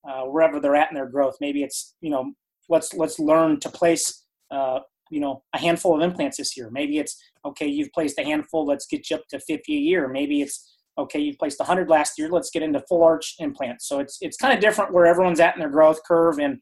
uh, 0.09 0.23
wherever 0.23 0.61
they're 0.61 0.77
at 0.77 0.91
in 0.91 0.95
their 0.95 1.09
growth. 1.09 1.37
Maybe 1.41 1.63
it's 1.63 1.95
you 2.01 2.11
know 2.11 2.33
let's 2.69 2.95
let's 2.95 3.19
learn 3.19 3.61
to 3.61 3.69
place 3.69 4.25
uh, 4.51 4.81
you 5.11 5.21
know 5.21 5.43
a 5.55 5.59
handful 5.59 5.95
of 5.95 6.03
implants 6.03 6.37
this 6.37 6.57
year. 6.57 6.71
Maybe 6.71 6.99
it's 6.99 7.17
okay 7.45 7.67
you've 7.67 7.93
placed 7.93 8.19
a 8.19 8.25
handful. 8.25 8.67
Let's 8.67 8.87
get 8.87 9.11
you 9.11 9.17
up 9.17 9.27
to 9.31 9.41
50 9.41 9.75
a 9.75 9.79
year. 9.79 10.09
Maybe 10.09 10.43
it's 10.43 10.77
okay 10.99 11.19
you've 11.19 11.39
placed 11.39 11.59
100 11.59 11.89
last 11.89 12.19
year. 12.19 12.29
Let's 12.29 12.51
get 12.51 12.63
into 12.63 12.83
full 12.89 13.03
arch 13.03 13.35
implants. 13.39 13.89
So 13.89 14.01
it's 14.01 14.19
it's 14.21 14.37
kind 14.37 14.55
of 14.55 14.61
different 14.61 14.93
where 14.93 15.07
everyone's 15.07 15.41
at 15.41 15.55
in 15.55 15.61
their 15.61 15.71
growth 15.71 16.01
curve 16.07 16.39
and. 16.39 16.59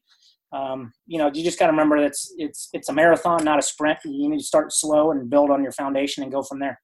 Um, 0.53 0.91
you 1.07 1.17
know, 1.17 1.31
you 1.33 1.45
just 1.45 1.57
got 1.57 1.67
to 1.67 1.71
remember 1.71 1.97
that 2.01 2.07
it's 2.07 2.33
it's 2.37 2.67
it's 2.73 2.89
a 2.89 2.93
marathon, 2.93 3.45
not 3.45 3.57
a 3.57 3.61
sprint. 3.61 3.99
You 4.03 4.27
need 4.27 4.39
to 4.39 4.43
start 4.43 4.73
slow 4.73 5.11
and 5.11 5.29
build 5.29 5.49
on 5.49 5.63
your 5.63 5.71
foundation 5.71 6.23
and 6.23 6.31
go 6.31 6.43
from 6.43 6.59
there. 6.59 6.77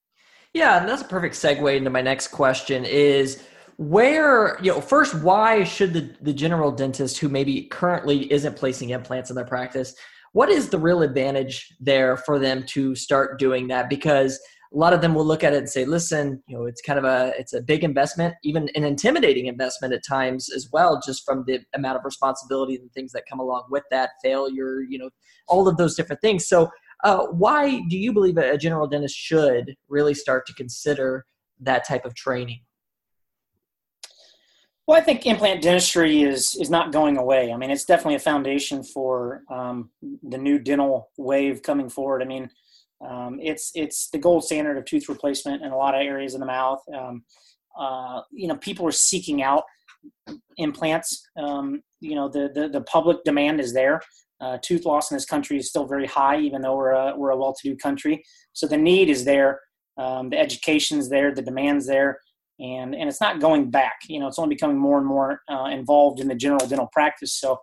Yeah, 0.54 0.80
and 0.80 0.88
that's 0.88 1.02
a 1.02 1.04
perfect 1.04 1.34
segue 1.34 1.76
into 1.76 1.90
my 1.90 2.00
next 2.00 2.28
question. 2.28 2.86
Is 2.86 3.42
where 3.78 4.58
you 4.60 4.70
know 4.70 4.80
first 4.80 5.14
why 5.14 5.64
should 5.64 5.92
the, 5.92 6.14
the 6.20 6.32
general 6.32 6.70
dentist 6.70 7.18
who 7.18 7.28
maybe 7.28 7.62
currently 7.62 8.30
isn't 8.32 8.56
placing 8.56 8.90
implants 8.90 9.30
in 9.30 9.36
their 9.36 9.44
practice 9.44 9.94
what 10.32 10.48
is 10.48 10.68
the 10.68 10.78
real 10.78 11.02
advantage 11.02 11.74
there 11.80 12.16
for 12.16 12.38
them 12.38 12.64
to 12.64 12.94
start 12.94 13.38
doing 13.38 13.68
that? 13.68 13.88
Because 13.88 14.38
a 14.72 14.76
lot 14.76 14.92
of 14.92 15.00
them 15.00 15.14
will 15.14 15.24
look 15.24 15.42
at 15.42 15.54
it 15.54 15.56
and 15.56 15.68
say 15.68 15.86
listen 15.86 16.42
you 16.46 16.54
know 16.54 16.66
it's 16.66 16.82
kind 16.82 16.98
of 16.98 17.04
a 17.06 17.32
it's 17.38 17.54
a 17.54 17.62
big 17.62 17.82
investment 17.82 18.34
even 18.44 18.68
an 18.74 18.84
intimidating 18.84 19.46
investment 19.46 19.94
at 19.94 20.04
times 20.06 20.50
as 20.54 20.68
well 20.70 21.00
just 21.02 21.24
from 21.24 21.42
the 21.46 21.58
amount 21.74 21.96
of 21.96 22.04
responsibility 22.04 22.76
and 22.76 22.92
things 22.92 23.10
that 23.12 23.22
come 23.26 23.40
along 23.40 23.64
with 23.70 23.82
that 23.90 24.10
failure 24.22 24.82
you 24.82 24.98
know 24.98 25.08
all 25.46 25.68
of 25.68 25.78
those 25.78 25.96
different 25.96 26.20
things. 26.20 26.46
So 26.46 26.68
uh, 27.04 27.26
why 27.28 27.80
do 27.88 27.96
you 27.96 28.12
believe 28.12 28.36
a 28.36 28.58
general 28.58 28.86
dentist 28.86 29.16
should 29.16 29.74
really 29.88 30.14
start 30.14 30.46
to 30.48 30.52
consider 30.52 31.24
that 31.60 31.86
type 31.86 32.04
of 32.04 32.14
training 32.14 32.60
Well, 34.88 34.98
I 34.98 35.04
think 35.04 35.26
implant 35.26 35.60
dentistry 35.60 36.22
is 36.22 36.54
is 36.54 36.70
not 36.70 36.92
going 36.92 37.18
away. 37.18 37.52
I 37.52 37.58
mean, 37.58 37.70
it's 37.70 37.84
definitely 37.84 38.14
a 38.14 38.20
foundation 38.20 38.82
for 38.82 39.42
um, 39.50 39.90
the 40.22 40.38
new 40.38 40.58
dental 40.58 41.10
wave 41.18 41.62
coming 41.62 41.90
forward. 41.90 42.22
I 42.22 42.24
mean, 42.24 42.50
um, 43.06 43.38
it's 43.38 43.70
it's 43.74 44.08
the 44.08 44.16
gold 44.16 44.44
standard 44.44 44.78
of 44.78 44.86
tooth 44.86 45.10
replacement 45.10 45.62
in 45.62 45.72
a 45.72 45.76
lot 45.76 45.94
of 45.94 46.00
areas 46.00 46.32
of 46.32 46.40
the 46.40 46.46
mouth. 46.46 46.80
Um, 46.96 47.22
uh, 47.78 48.22
you 48.32 48.48
know, 48.48 48.56
people 48.56 48.86
are 48.86 48.90
seeking 48.90 49.42
out 49.42 49.64
implants. 50.56 51.22
Um, 51.36 51.82
you 52.00 52.14
know, 52.14 52.30
the, 52.30 52.50
the, 52.54 52.70
the 52.70 52.80
public 52.80 53.22
demand 53.24 53.60
is 53.60 53.74
there. 53.74 54.00
Uh, 54.40 54.56
tooth 54.62 54.86
loss 54.86 55.10
in 55.10 55.16
this 55.16 55.26
country 55.26 55.58
is 55.58 55.68
still 55.68 55.86
very 55.86 56.06
high, 56.06 56.40
even 56.40 56.62
though 56.62 56.76
we're 56.76 56.92
a, 56.92 57.14
we're 57.14 57.30
a 57.30 57.36
well-to-do 57.36 57.76
country. 57.76 58.24
So 58.54 58.66
the 58.66 58.78
need 58.78 59.10
is 59.10 59.26
there. 59.26 59.60
Um, 59.98 60.30
the 60.30 60.38
education's 60.38 61.10
there. 61.10 61.34
The 61.34 61.42
demand's 61.42 61.86
there 61.86 62.20
and 62.60 62.94
and 62.94 63.08
it's 63.08 63.20
not 63.20 63.40
going 63.40 63.70
back. 63.70 64.00
You 64.08 64.20
know, 64.20 64.26
it's 64.26 64.38
only 64.38 64.54
becoming 64.54 64.78
more 64.78 64.98
and 64.98 65.06
more 65.06 65.42
uh, 65.48 65.66
involved 65.66 66.20
in 66.20 66.28
the 66.28 66.34
general 66.34 66.66
dental 66.66 66.88
practice. 66.92 67.34
So 67.38 67.60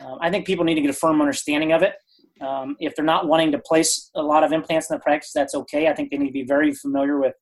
um, 0.00 0.18
I 0.20 0.30
think 0.30 0.46
people 0.46 0.64
need 0.64 0.76
to 0.76 0.80
get 0.80 0.90
a 0.90 0.94
firm 0.94 1.20
understanding 1.20 1.72
of 1.72 1.82
it. 1.82 1.94
Um, 2.40 2.76
if 2.78 2.94
they're 2.94 3.04
not 3.04 3.26
wanting 3.26 3.50
to 3.52 3.58
place 3.58 4.10
a 4.14 4.22
lot 4.22 4.44
of 4.44 4.52
implants 4.52 4.90
in 4.90 4.96
the 4.96 5.00
practice, 5.00 5.32
that's 5.34 5.54
okay. 5.54 5.88
I 5.88 5.94
think 5.94 6.10
they 6.10 6.18
need 6.18 6.28
to 6.28 6.32
be 6.32 6.44
very 6.44 6.72
familiar 6.72 7.18
with 7.18 7.34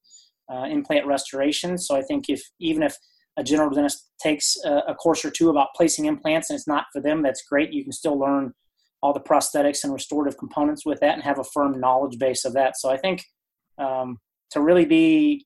uh, 0.51 0.65
implant 0.65 1.07
restoration. 1.07 1.77
So 1.77 1.97
I 1.97 2.03
think 2.03 2.29
if 2.29 2.43
even 2.61 2.83
if 2.83 2.97
a 3.37 3.45
general 3.45 3.71
dentist 3.71 4.11
takes 4.21 4.57
a, 4.65 4.83
a, 4.89 4.95
course 4.95 5.23
or 5.23 5.31
two 5.31 5.51
about 5.51 5.75
placing 5.77 6.07
implants 6.07 6.49
and 6.49 6.57
it's 6.57 6.67
not 6.67 6.87
for 6.93 7.03
them, 7.03 7.23
that's 7.23 7.43
great. 7.43 7.71
You 7.71 7.83
can 7.83 7.93
still 7.93 8.19
learn 8.19 8.55
all 9.03 9.13
the 9.13 9.21
prosthetics 9.21 9.85
and 9.85 9.93
restorative 9.93 10.39
components 10.39 10.87
with 10.87 11.01
that 11.01 11.15
and 11.15 11.23
have 11.23 11.39
a 11.39 11.45
firm 11.45 11.79
knowledge 11.79 12.19
base 12.19 12.47
of 12.47 12.55
that. 12.55 12.79
So 12.79 12.89
I 12.91 12.97
think 12.97 13.23
um, 13.77 14.19
to 14.53 14.63
really 14.63 14.87
be 14.87 15.45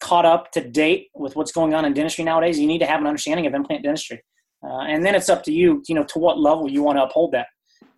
caught 0.00 0.24
up 0.24 0.50
to 0.52 0.60
date 0.60 1.08
with 1.14 1.36
what's 1.36 1.52
going 1.52 1.74
on 1.74 1.84
in 1.84 1.92
dentistry 1.92 2.24
nowadays, 2.24 2.58
you 2.58 2.66
need 2.66 2.78
to 2.78 2.86
have 2.86 3.00
an 3.00 3.06
understanding 3.06 3.46
of 3.46 3.54
implant 3.54 3.82
dentistry. 3.82 4.22
Uh, 4.62 4.80
and 4.80 5.04
then 5.04 5.14
it's 5.14 5.28
up 5.28 5.42
to 5.44 5.52
you, 5.52 5.82
you 5.88 5.94
know, 5.94 6.04
to 6.04 6.18
what 6.18 6.38
level 6.38 6.70
you 6.70 6.82
want 6.82 6.98
to 6.98 7.02
uphold 7.02 7.32
that, 7.32 7.46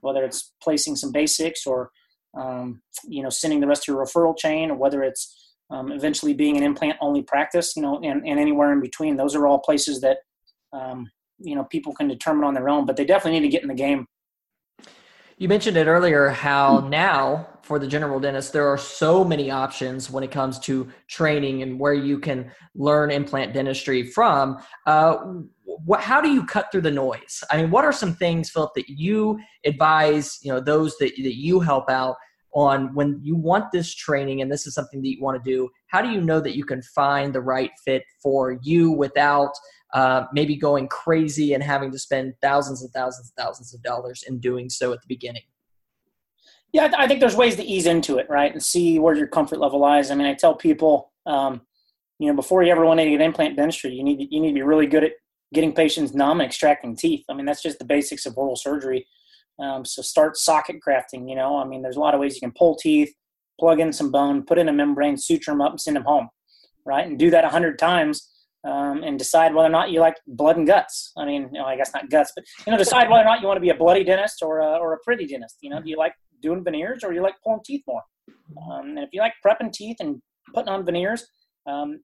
whether 0.01 0.25
it's 0.25 0.53
placing 0.63 0.97
some 0.97 1.13
basics 1.13 1.67
or, 1.67 1.91
um, 2.35 2.83
you 3.05 3.23
know, 3.23 3.31
sending 3.31 3.61
the 3.61 3.67
rest 3.67 3.89
of 3.89 3.95
your 3.95 4.05
referral 4.05 4.37
chain 4.37 4.71
or 4.71 4.77
whether 4.77 5.03
it's 5.03 5.55
um, 5.71 5.91
eventually 5.91 6.35
being 6.35 6.57
an 6.57 6.63
implant 6.63 6.97
only 7.01 7.23
practice, 7.23 7.75
you 7.77 7.83
know, 7.83 7.99
and, 8.03 8.27
and 8.27 8.39
anywhere 8.39 8.73
in 8.73 8.81
between. 8.81 9.17
Those 9.17 9.35
are 9.35 9.47
all 9.47 9.59
places 9.59 10.01
that, 10.03 10.19
um, 10.73 11.11
you 11.39 11.55
know, 11.55 11.65
people 11.65 11.95
can 11.95 12.09
determine 12.09 12.45
on 12.45 12.55
their 12.55 12.69
own, 12.69 12.87
but 12.87 12.97
they 12.97 13.05
definitely 13.05 13.41
need 13.41 13.47
to 13.47 13.53
get 13.53 13.63
in 13.63 13.69
the 13.69 13.75
game. 13.75 14.07
You 15.43 15.49
mentioned 15.49 15.77
it 15.77 15.89
earlier 15.89 16.29
how 16.29 16.87
now 16.89 17.49
for 17.63 17.81
the 17.81 17.89
general 17.89 18.21
dentist, 18.21 18.53
there 18.53 18.69
are 18.69 18.79
so 18.79 19.25
many 19.25 19.51
options 19.51 20.09
when 20.09 20.23
it 20.23 20.31
comes 20.31 20.57
to 20.61 20.89
training 21.09 21.63
and 21.63 21.81
where 21.81 21.95
you 21.95 22.21
can 22.21 22.53
learn 22.77 23.11
implant 23.11 23.53
dentistry 23.53 24.05
from. 24.05 24.63
Uh, 24.87 25.17
what, 25.65 26.01
how 26.01 26.21
do 26.21 26.31
you 26.31 26.47
cut 26.47 26.71
through 26.71 26.83
the 26.83 26.93
noise? 26.93 27.43
I 27.51 27.61
mean, 27.61 27.73
what 27.73 27.85
are 27.85 27.93
some 27.93 28.15
things, 28.15 28.51
Philip, 28.51 28.71
that 28.77 28.89
you 28.89 29.41
advise, 29.65 30.39
you 30.43 30.53
know, 30.53 30.61
those 30.61 30.97
that, 30.99 31.11
that 31.17 31.37
you 31.37 31.59
help 31.59 31.91
out 31.91 32.15
on 32.55 32.95
when 32.95 33.19
you 33.21 33.35
want 33.35 33.73
this 33.73 33.93
training 33.93 34.43
and 34.43 34.53
this 34.53 34.69
is 34.69 34.75
something 34.75 35.03
that 35.03 35.09
you 35.09 35.21
want 35.21 35.43
to 35.43 35.51
do? 35.51 35.69
How 35.89 36.03
do 36.03 36.11
you 36.11 36.21
know 36.21 36.39
that 36.39 36.55
you 36.55 36.65
can 36.65 36.83
find 36.83 37.35
the 37.35 37.41
right 37.41 37.73
fit 37.85 38.05
for 38.23 38.61
you 38.63 38.93
without 38.93 39.51
uh, 39.93 40.25
maybe 40.33 40.57
going 40.57 40.89
crazy 40.89 41.55
and 41.55 41.63
having 41.63 41.91
to 41.93 41.99
spend 41.99 42.35
thousands 42.41 42.83
and 42.83 42.91
thousands 42.93 43.33
and 43.37 43.45
thousands 43.45 43.75
of 43.75 43.83
dollars 43.83 44.25
in 44.27 44.39
doing 44.39 44.71
so 44.71 44.93
at 44.93 45.01
the 45.01 45.09
beginning? 45.09 45.43
Yeah, 46.73 46.91
I 46.97 47.07
think 47.07 47.21
there's 47.21 47.37
ways 47.37 47.57
to 47.57 47.65
ease 47.65 47.87
into 47.87 48.17
it, 48.17 48.27
right, 48.31 48.51
and 48.51 48.63
see 48.63 48.99
where 48.99 49.15
your 49.15 49.27
comfort 49.27 49.59
level 49.59 49.79
lies. 49.79 50.11
I 50.11 50.15
mean, 50.15 50.27
I 50.27 50.33
tell 50.33 50.55
people, 50.55 51.13
um, 51.27 51.61
you 52.19 52.29
know, 52.29 52.35
before 52.35 52.63
you 52.63 52.73
ever 52.73 52.87
want 52.87 52.99
to 53.01 53.11
get 53.11 53.21
implant 53.21 53.57
dentistry, 53.57 53.93
you 53.93 54.03
need 54.03 54.19
to, 54.19 54.35
you 54.35 54.41
need 54.41 54.49
to 54.49 54.55
be 54.55 54.63
really 54.63 54.87
good 54.87 55.05
at 55.05 55.13
getting 55.53 55.75
patients 55.75 56.15
numb 56.15 56.41
and 56.41 56.47
extracting 56.49 56.97
teeth. 56.97 57.25
I 57.29 57.35
mean, 57.35 57.45
that's 57.45 57.63
just 57.63 57.79
the 57.79 57.85
basics 57.85 58.25
of 58.25 58.39
oral 58.39 58.57
surgery. 58.57 59.07
Um, 59.59 59.85
so 59.85 60.01
start 60.01 60.39
socket 60.39 60.81
grafting. 60.81 61.29
You 61.29 61.37
know, 61.37 61.59
I 61.59 61.67
mean, 61.67 61.83
there's 61.83 61.97
a 61.97 62.01
lot 62.01 62.15
of 62.15 62.21
ways 62.21 62.35
you 62.35 62.41
can 62.41 62.55
pull 62.57 62.75
teeth, 62.75 63.13
plug 63.61 63.79
in 63.79 63.93
some 63.93 64.11
bone, 64.11 64.45
put 64.45 64.59
in 64.59 64.69
a 64.69 64.73
membrane, 64.73 65.19
suture 65.19 65.51
them 65.51 65.61
up, 65.61 65.73
and 65.73 65.81
send 65.81 65.97
them 65.97 66.05
home, 66.05 66.31
right? 66.87 67.07
And 67.07 67.19
do 67.19 67.31
that 67.31 67.45
a 67.45 67.51
hundred 67.51 67.79
times. 67.79 68.31
Um, 68.65 69.03
and 69.03 69.19
decide 69.19 69.53
whether 69.53 69.67
or 69.67 69.73
not 69.73 69.91
you 69.91 69.99
like 69.99 70.15
blood 70.25 70.57
and 70.57 70.65
guts. 70.65 71.13
I 71.17 71.25
mean, 71.25 71.51
you 71.53 71.59
know, 71.59 71.65
I 71.65 71.77
guess 71.77 71.93
not 71.93 72.09
guts, 72.09 72.31
but 72.37 72.45
you 72.65 72.71
know, 72.71 72.79
decide 72.79 73.11
whether 73.11 73.23
or 73.23 73.25
not 73.25 73.41
you 73.41 73.49
want 73.49 73.57
to 73.57 73.61
be 73.61 73.71
a 73.71 73.75
bloody 73.75 74.05
dentist 74.05 74.41
or 74.41 74.61
a, 74.61 74.77
or 74.77 74.93
a 74.93 74.99
pretty 75.05 75.27
dentist. 75.27 75.57
You 75.63 75.71
know, 75.71 75.83
do 75.83 75.91
you 75.91 75.97
like 75.97 76.15
doing 76.43 76.63
veneers 76.63 77.03
or 77.03 77.15
you 77.15 77.23
like 77.23 77.37
pulling 77.43 77.61
teeth 77.65 77.83
more. 77.87 78.03
Um, 78.71 78.91
and 78.91 78.99
if 78.99 79.11
you 79.13 79.21
like 79.21 79.35
prepping 79.45 79.73
teeth 79.73 79.97
and 80.01 80.21
putting 80.53 80.69
on 80.69 80.85
veneers, 80.85 81.27
um, 81.67 82.01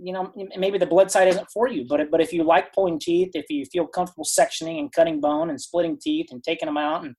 you 0.00 0.12
know, 0.12 0.32
maybe 0.56 0.78
the 0.78 0.86
blood 0.86 1.10
side 1.10 1.26
isn't 1.26 1.50
for 1.50 1.66
you, 1.66 1.84
but 1.88 2.08
but 2.08 2.20
if 2.20 2.32
you 2.32 2.44
like 2.44 2.72
pulling 2.72 3.00
teeth, 3.00 3.30
if 3.34 3.46
you 3.50 3.64
feel 3.64 3.84
comfortable 3.84 4.24
sectioning 4.24 4.78
and 4.78 4.92
cutting 4.92 5.20
bone 5.20 5.50
and 5.50 5.60
splitting 5.60 5.98
teeth 6.00 6.28
and 6.30 6.44
taking 6.44 6.66
them 6.66 6.76
out, 6.76 7.04
and 7.04 7.16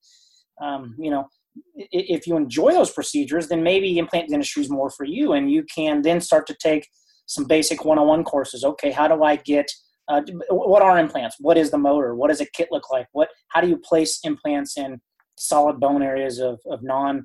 um, 0.62 0.94
you 0.98 1.10
know, 1.10 1.28
if 1.76 2.26
you 2.26 2.38
enjoy 2.38 2.72
those 2.72 2.90
procedures, 2.90 3.48
then 3.48 3.62
maybe 3.62 3.98
implant 3.98 4.30
dentistry 4.30 4.62
is 4.62 4.70
more 4.70 4.88
for 4.88 5.04
you, 5.04 5.34
and 5.34 5.52
you 5.52 5.62
can 5.64 6.00
then 6.00 6.22
start 6.22 6.46
to 6.46 6.54
take 6.54 6.88
some 7.30 7.44
basic 7.44 7.84
one-on-one 7.84 8.24
courses. 8.24 8.64
Okay, 8.64 8.90
how 8.90 9.06
do 9.06 9.22
I 9.22 9.36
get 9.36 9.70
uh, 10.08 10.22
what 10.50 10.82
are 10.82 10.98
implants? 10.98 11.36
What 11.38 11.56
is 11.56 11.70
the 11.70 11.78
motor? 11.78 12.16
What 12.16 12.28
does 12.28 12.40
a 12.40 12.46
kit 12.46 12.68
look 12.72 12.90
like? 12.90 13.06
What 13.12 13.28
how 13.48 13.60
do 13.60 13.68
you 13.68 13.78
place 13.78 14.18
implants 14.24 14.76
in 14.76 15.00
solid 15.40 15.80
bone 15.80 16.02
areas 16.02 16.38
of, 16.38 16.60
of 16.66 16.82
non 16.82 17.24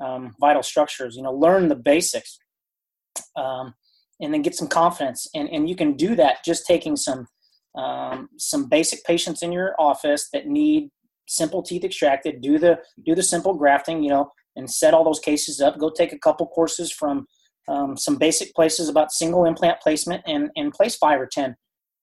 um, 0.00 0.34
vital 0.40 0.62
structures. 0.62 1.16
You 1.16 1.22
know, 1.22 1.32
learn 1.32 1.68
the 1.68 1.76
basics, 1.76 2.38
um, 3.36 3.74
and 4.20 4.32
then 4.32 4.42
get 4.42 4.54
some 4.54 4.68
confidence. 4.68 5.28
And 5.34 5.48
and 5.50 5.68
you 5.68 5.76
can 5.76 5.94
do 5.94 6.14
that 6.16 6.44
just 6.44 6.66
taking 6.66 6.96
some 6.96 7.26
um, 7.74 8.28
some 8.38 8.68
basic 8.68 9.04
patients 9.04 9.42
in 9.42 9.52
your 9.52 9.74
office 9.78 10.28
that 10.32 10.46
need 10.46 10.90
simple 11.26 11.62
teeth 11.62 11.84
extracted. 11.84 12.40
Do 12.40 12.58
the 12.58 12.78
do 13.04 13.14
the 13.14 13.22
simple 13.22 13.54
grafting. 13.54 14.02
You 14.02 14.10
know, 14.10 14.32
and 14.54 14.70
set 14.70 14.94
all 14.94 15.04
those 15.04 15.20
cases 15.20 15.60
up. 15.60 15.78
Go 15.78 15.90
take 15.90 16.12
a 16.12 16.18
couple 16.18 16.46
courses 16.46 16.92
from 16.92 17.26
um, 17.68 17.96
some 17.96 18.16
basic 18.16 18.54
places 18.54 18.88
about 18.88 19.12
single 19.12 19.44
implant 19.44 19.80
placement 19.80 20.22
and 20.26 20.50
and 20.56 20.72
place 20.72 20.96
five 20.96 21.20
or 21.20 21.28
ten. 21.30 21.56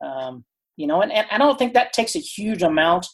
Um, 0.04 0.44
you 0.76 0.88
know, 0.88 1.02
and, 1.02 1.12
and 1.12 1.28
I 1.32 1.38
don't 1.38 1.58
think 1.58 1.74
that 1.74 1.94
takes 1.94 2.16
a 2.16 2.20
huge 2.20 2.64
amount 2.64 3.08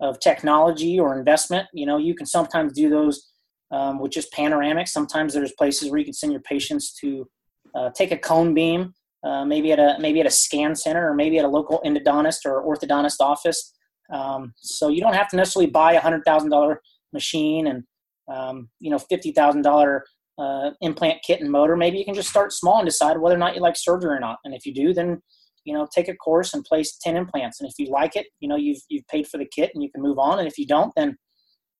of 0.00 0.18
technology 0.20 0.98
or 0.98 1.18
investment. 1.18 1.68
You 1.72 1.86
know, 1.86 1.96
you 1.96 2.14
can 2.14 2.26
sometimes 2.26 2.72
do 2.72 2.90
those 2.90 3.30
um, 3.70 3.98
with 3.98 4.12
just 4.12 4.32
panoramics. 4.32 4.88
Sometimes 4.88 5.32
there's 5.34 5.52
places 5.52 5.90
where 5.90 5.98
you 5.98 6.04
can 6.04 6.14
send 6.14 6.32
your 6.32 6.42
patients 6.42 6.94
to 7.00 7.28
uh, 7.74 7.90
take 7.90 8.12
a 8.12 8.18
cone 8.18 8.54
beam, 8.54 8.94
uh, 9.24 9.44
maybe 9.44 9.72
at 9.72 9.78
a 9.78 9.96
maybe 9.98 10.20
at 10.20 10.26
a 10.26 10.30
scan 10.30 10.74
center 10.74 11.08
or 11.08 11.14
maybe 11.14 11.38
at 11.38 11.44
a 11.44 11.48
local 11.48 11.80
endodontist 11.84 12.44
or 12.44 12.64
orthodontist 12.64 13.20
office. 13.20 13.72
Um, 14.12 14.52
so 14.56 14.88
you 14.88 15.00
don't 15.00 15.14
have 15.14 15.28
to 15.30 15.36
necessarily 15.36 15.70
buy 15.70 15.94
a 15.94 16.00
hundred 16.00 16.24
thousand 16.24 16.50
dollar 16.50 16.80
machine 17.12 17.68
and 17.68 17.84
um, 18.32 18.68
you 18.80 18.90
know 18.90 18.98
fifty 18.98 19.32
thousand 19.32 19.62
dollar 19.62 20.04
uh, 20.38 20.70
implant 20.80 21.22
kit 21.26 21.40
and 21.40 21.50
motor. 21.50 21.76
Maybe 21.76 21.98
you 21.98 22.04
can 22.04 22.14
just 22.14 22.30
start 22.30 22.52
small 22.52 22.78
and 22.78 22.86
decide 22.86 23.18
whether 23.18 23.36
or 23.36 23.38
not 23.38 23.54
you 23.54 23.60
like 23.60 23.76
surgery 23.76 24.14
or 24.14 24.20
not. 24.20 24.38
And 24.44 24.54
if 24.54 24.66
you 24.66 24.74
do, 24.74 24.92
then 24.92 25.20
you 25.64 25.72
know 25.74 25.86
take 25.92 26.08
a 26.08 26.14
course 26.14 26.54
and 26.54 26.64
place 26.64 26.96
10 27.00 27.16
implants 27.16 27.60
and 27.60 27.68
if 27.68 27.74
you 27.78 27.90
like 27.90 28.16
it 28.16 28.26
you 28.40 28.48
know 28.48 28.56
you've 28.56 28.80
you've 28.88 29.06
paid 29.08 29.26
for 29.26 29.38
the 29.38 29.46
kit 29.46 29.70
and 29.74 29.82
you 29.82 29.90
can 29.90 30.02
move 30.02 30.18
on 30.18 30.38
and 30.38 30.46
if 30.46 30.58
you 30.58 30.66
don't 30.66 30.92
then 30.94 31.16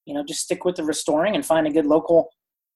you 0.06 0.14
know 0.14 0.24
just 0.26 0.40
stick 0.40 0.64
with 0.64 0.76
the 0.76 0.84
restoring 0.84 1.34
and 1.34 1.46
find 1.46 1.66
a 1.66 1.70
good 1.70 1.86
local 1.86 2.28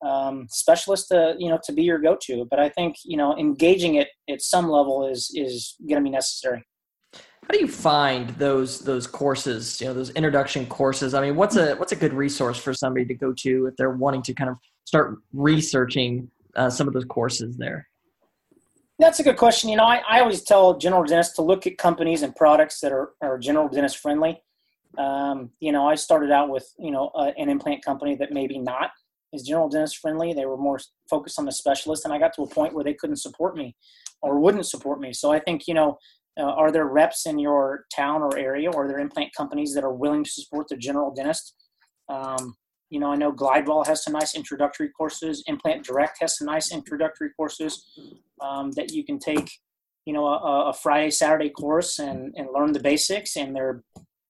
um, 0.06 0.46
specialist 0.48 1.08
to 1.08 1.34
you 1.38 1.48
know 1.48 1.58
to 1.64 1.72
be 1.72 1.82
your 1.82 1.98
go-to 1.98 2.46
but 2.50 2.60
i 2.60 2.68
think 2.68 2.96
you 3.04 3.16
know 3.16 3.36
engaging 3.36 3.96
it 3.96 4.08
at 4.30 4.40
some 4.40 4.68
level 4.68 5.08
is 5.08 5.30
is 5.34 5.74
going 5.88 6.00
to 6.00 6.04
be 6.04 6.10
necessary 6.10 6.62
how 7.12 7.48
do 7.52 7.58
you 7.58 7.66
find 7.66 8.28
those 8.30 8.80
those 8.80 9.06
courses 9.06 9.80
you 9.80 9.88
know 9.88 9.94
those 9.94 10.10
introduction 10.10 10.66
courses 10.66 11.14
i 11.14 11.20
mean 11.20 11.34
what's 11.34 11.56
a 11.56 11.74
what's 11.76 11.92
a 11.92 11.96
good 11.96 12.12
resource 12.12 12.58
for 12.58 12.72
somebody 12.72 13.04
to 13.04 13.14
go 13.14 13.32
to 13.32 13.66
if 13.66 13.74
they're 13.76 13.90
wanting 13.90 14.22
to 14.22 14.32
kind 14.34 14.50
of 14.50 14.56
start 14.88 15.18
researching 15.32 16.30
uh, 16.56 16.70
some 16.70 16.88
of 16.88 16.94
those 16.94 17.04
courses 17.04 17.56
there 17.56 17.86
that's 18.98 19.20
a 19.20 19.22
good 19.22 19.36
question. 19.36 19.70
You 19.70 19.76
know, 19.76 19.84
I, 19.84 20.02
I 20.08 20.20
always 20.20 20.42
tell 20.42 20.76
general 20.76 21.04
dentists 21.04 21.34
to 21.36 21.42
look 21.42 21.66
at 21.66 21.78
companies 21.78 22.22
and 22.22 22.34
products 22.34 22.80
that 22.80 22.92
are, 22.92 23.10
are 23.22 23.38
general 23.38 23.68
dentist 23.68 23.98
friendly. 23.98 24.42
Um, 24.96 25.50
you 25.60 25.70
know, 25.70 25.88
I 25.88 25.94
started 25.94 26.32
out 26.32 26.50
with, 26.50 26.66
you 26.78 26.90
know, 26.90 27.10
uh, 27.14 27.30
an 27.38 27.48
implant 27.48 27.84
company 27.84 28.16
that 28.16 28.32
maybe 28.32 28.58
not 28.58 28.90
is 29.32 29.42
general 29.42 29.68
dentist 29.68 29.98
friendly. 29.98 30.32
They 30.32 30.46
were 30.46 30.56
more 30.56 30.80
focused 31.08 31.38
on 31.38 31.44
the 31.44 31.52
specialist, 31.52 32.04
and 32.04 32.12
I 32.12 32.18
got 32.18 32.34
to 32.34 32.42
a 32.42 32.48
point 32.48 32.74
where 32.74 32.82
they 32.82 32.94
couldn't 32.94 33.18
support 33.18 33.56
me 33.56 33.76
or 34.20 34.40
wouldn't 34.40 34.66
support 34.66 35.00
me. 35.00 35.12
So 35.12 35.30
I 35.30 35.38
think, 35.38 35.68
you 35.68 35.74
know, 35.74 35.98
uh, 36.40 36.44
are 36.44 36.72
there 36.72 36.86
reps 36.86 37.26
in 37.26 37.38
your 37.38 37.84
town 37.94 38.22
or 38.22 38.36
area, 38.36 38.70
or 38.70 38.84
are 38.84 38.88
there 38.88 38.98
implant 38.98 39.32
companies 39.36 39.74
that 39.74 39.84
are 39.84 39.92
willing 39.92 40.24
to 40.24 40.30
support 40.30 40.66
the 40.68 40.76
general 40.76 41.12
dentist? 41.14 41.54
Um, 42.08 42.56
you 42.90 43.00
know, 43.00 43.12
I 43.12 43.16
know 43.16 43.32
Glidewell 43.32 43.86
has 43.86 44.02
some 44.02 44.14
nice 44.14 44.34
introductory 44.34 44.88
courses. 44.88 45.42
Implant 45.46 45.84
Direct 45.84 46.18
has 46.20 46.38
some 46.38 46.46
nice 46.46 46.72
introductory 46.72 47.30
courses 47.36 47.84
um, 48.40 48.70
that 48.72 48.92
you 48.92 49.04
can 49.04 49.18
take. 49.18 49.50
You 50.06 50.14
know, 50.14 50.26
a, 50.26 50.70
a, 50.70 50.72
Friday 50.72 51.10
Saturday 51.10 51.50
course 51.50 51.98
and 51.98 52.32
and 52.36 52.48
learn 52.54 52.72
the 52.72 52.80
basics. 52.80 53.36
And 53.36 53.54
they're 53.54 53.82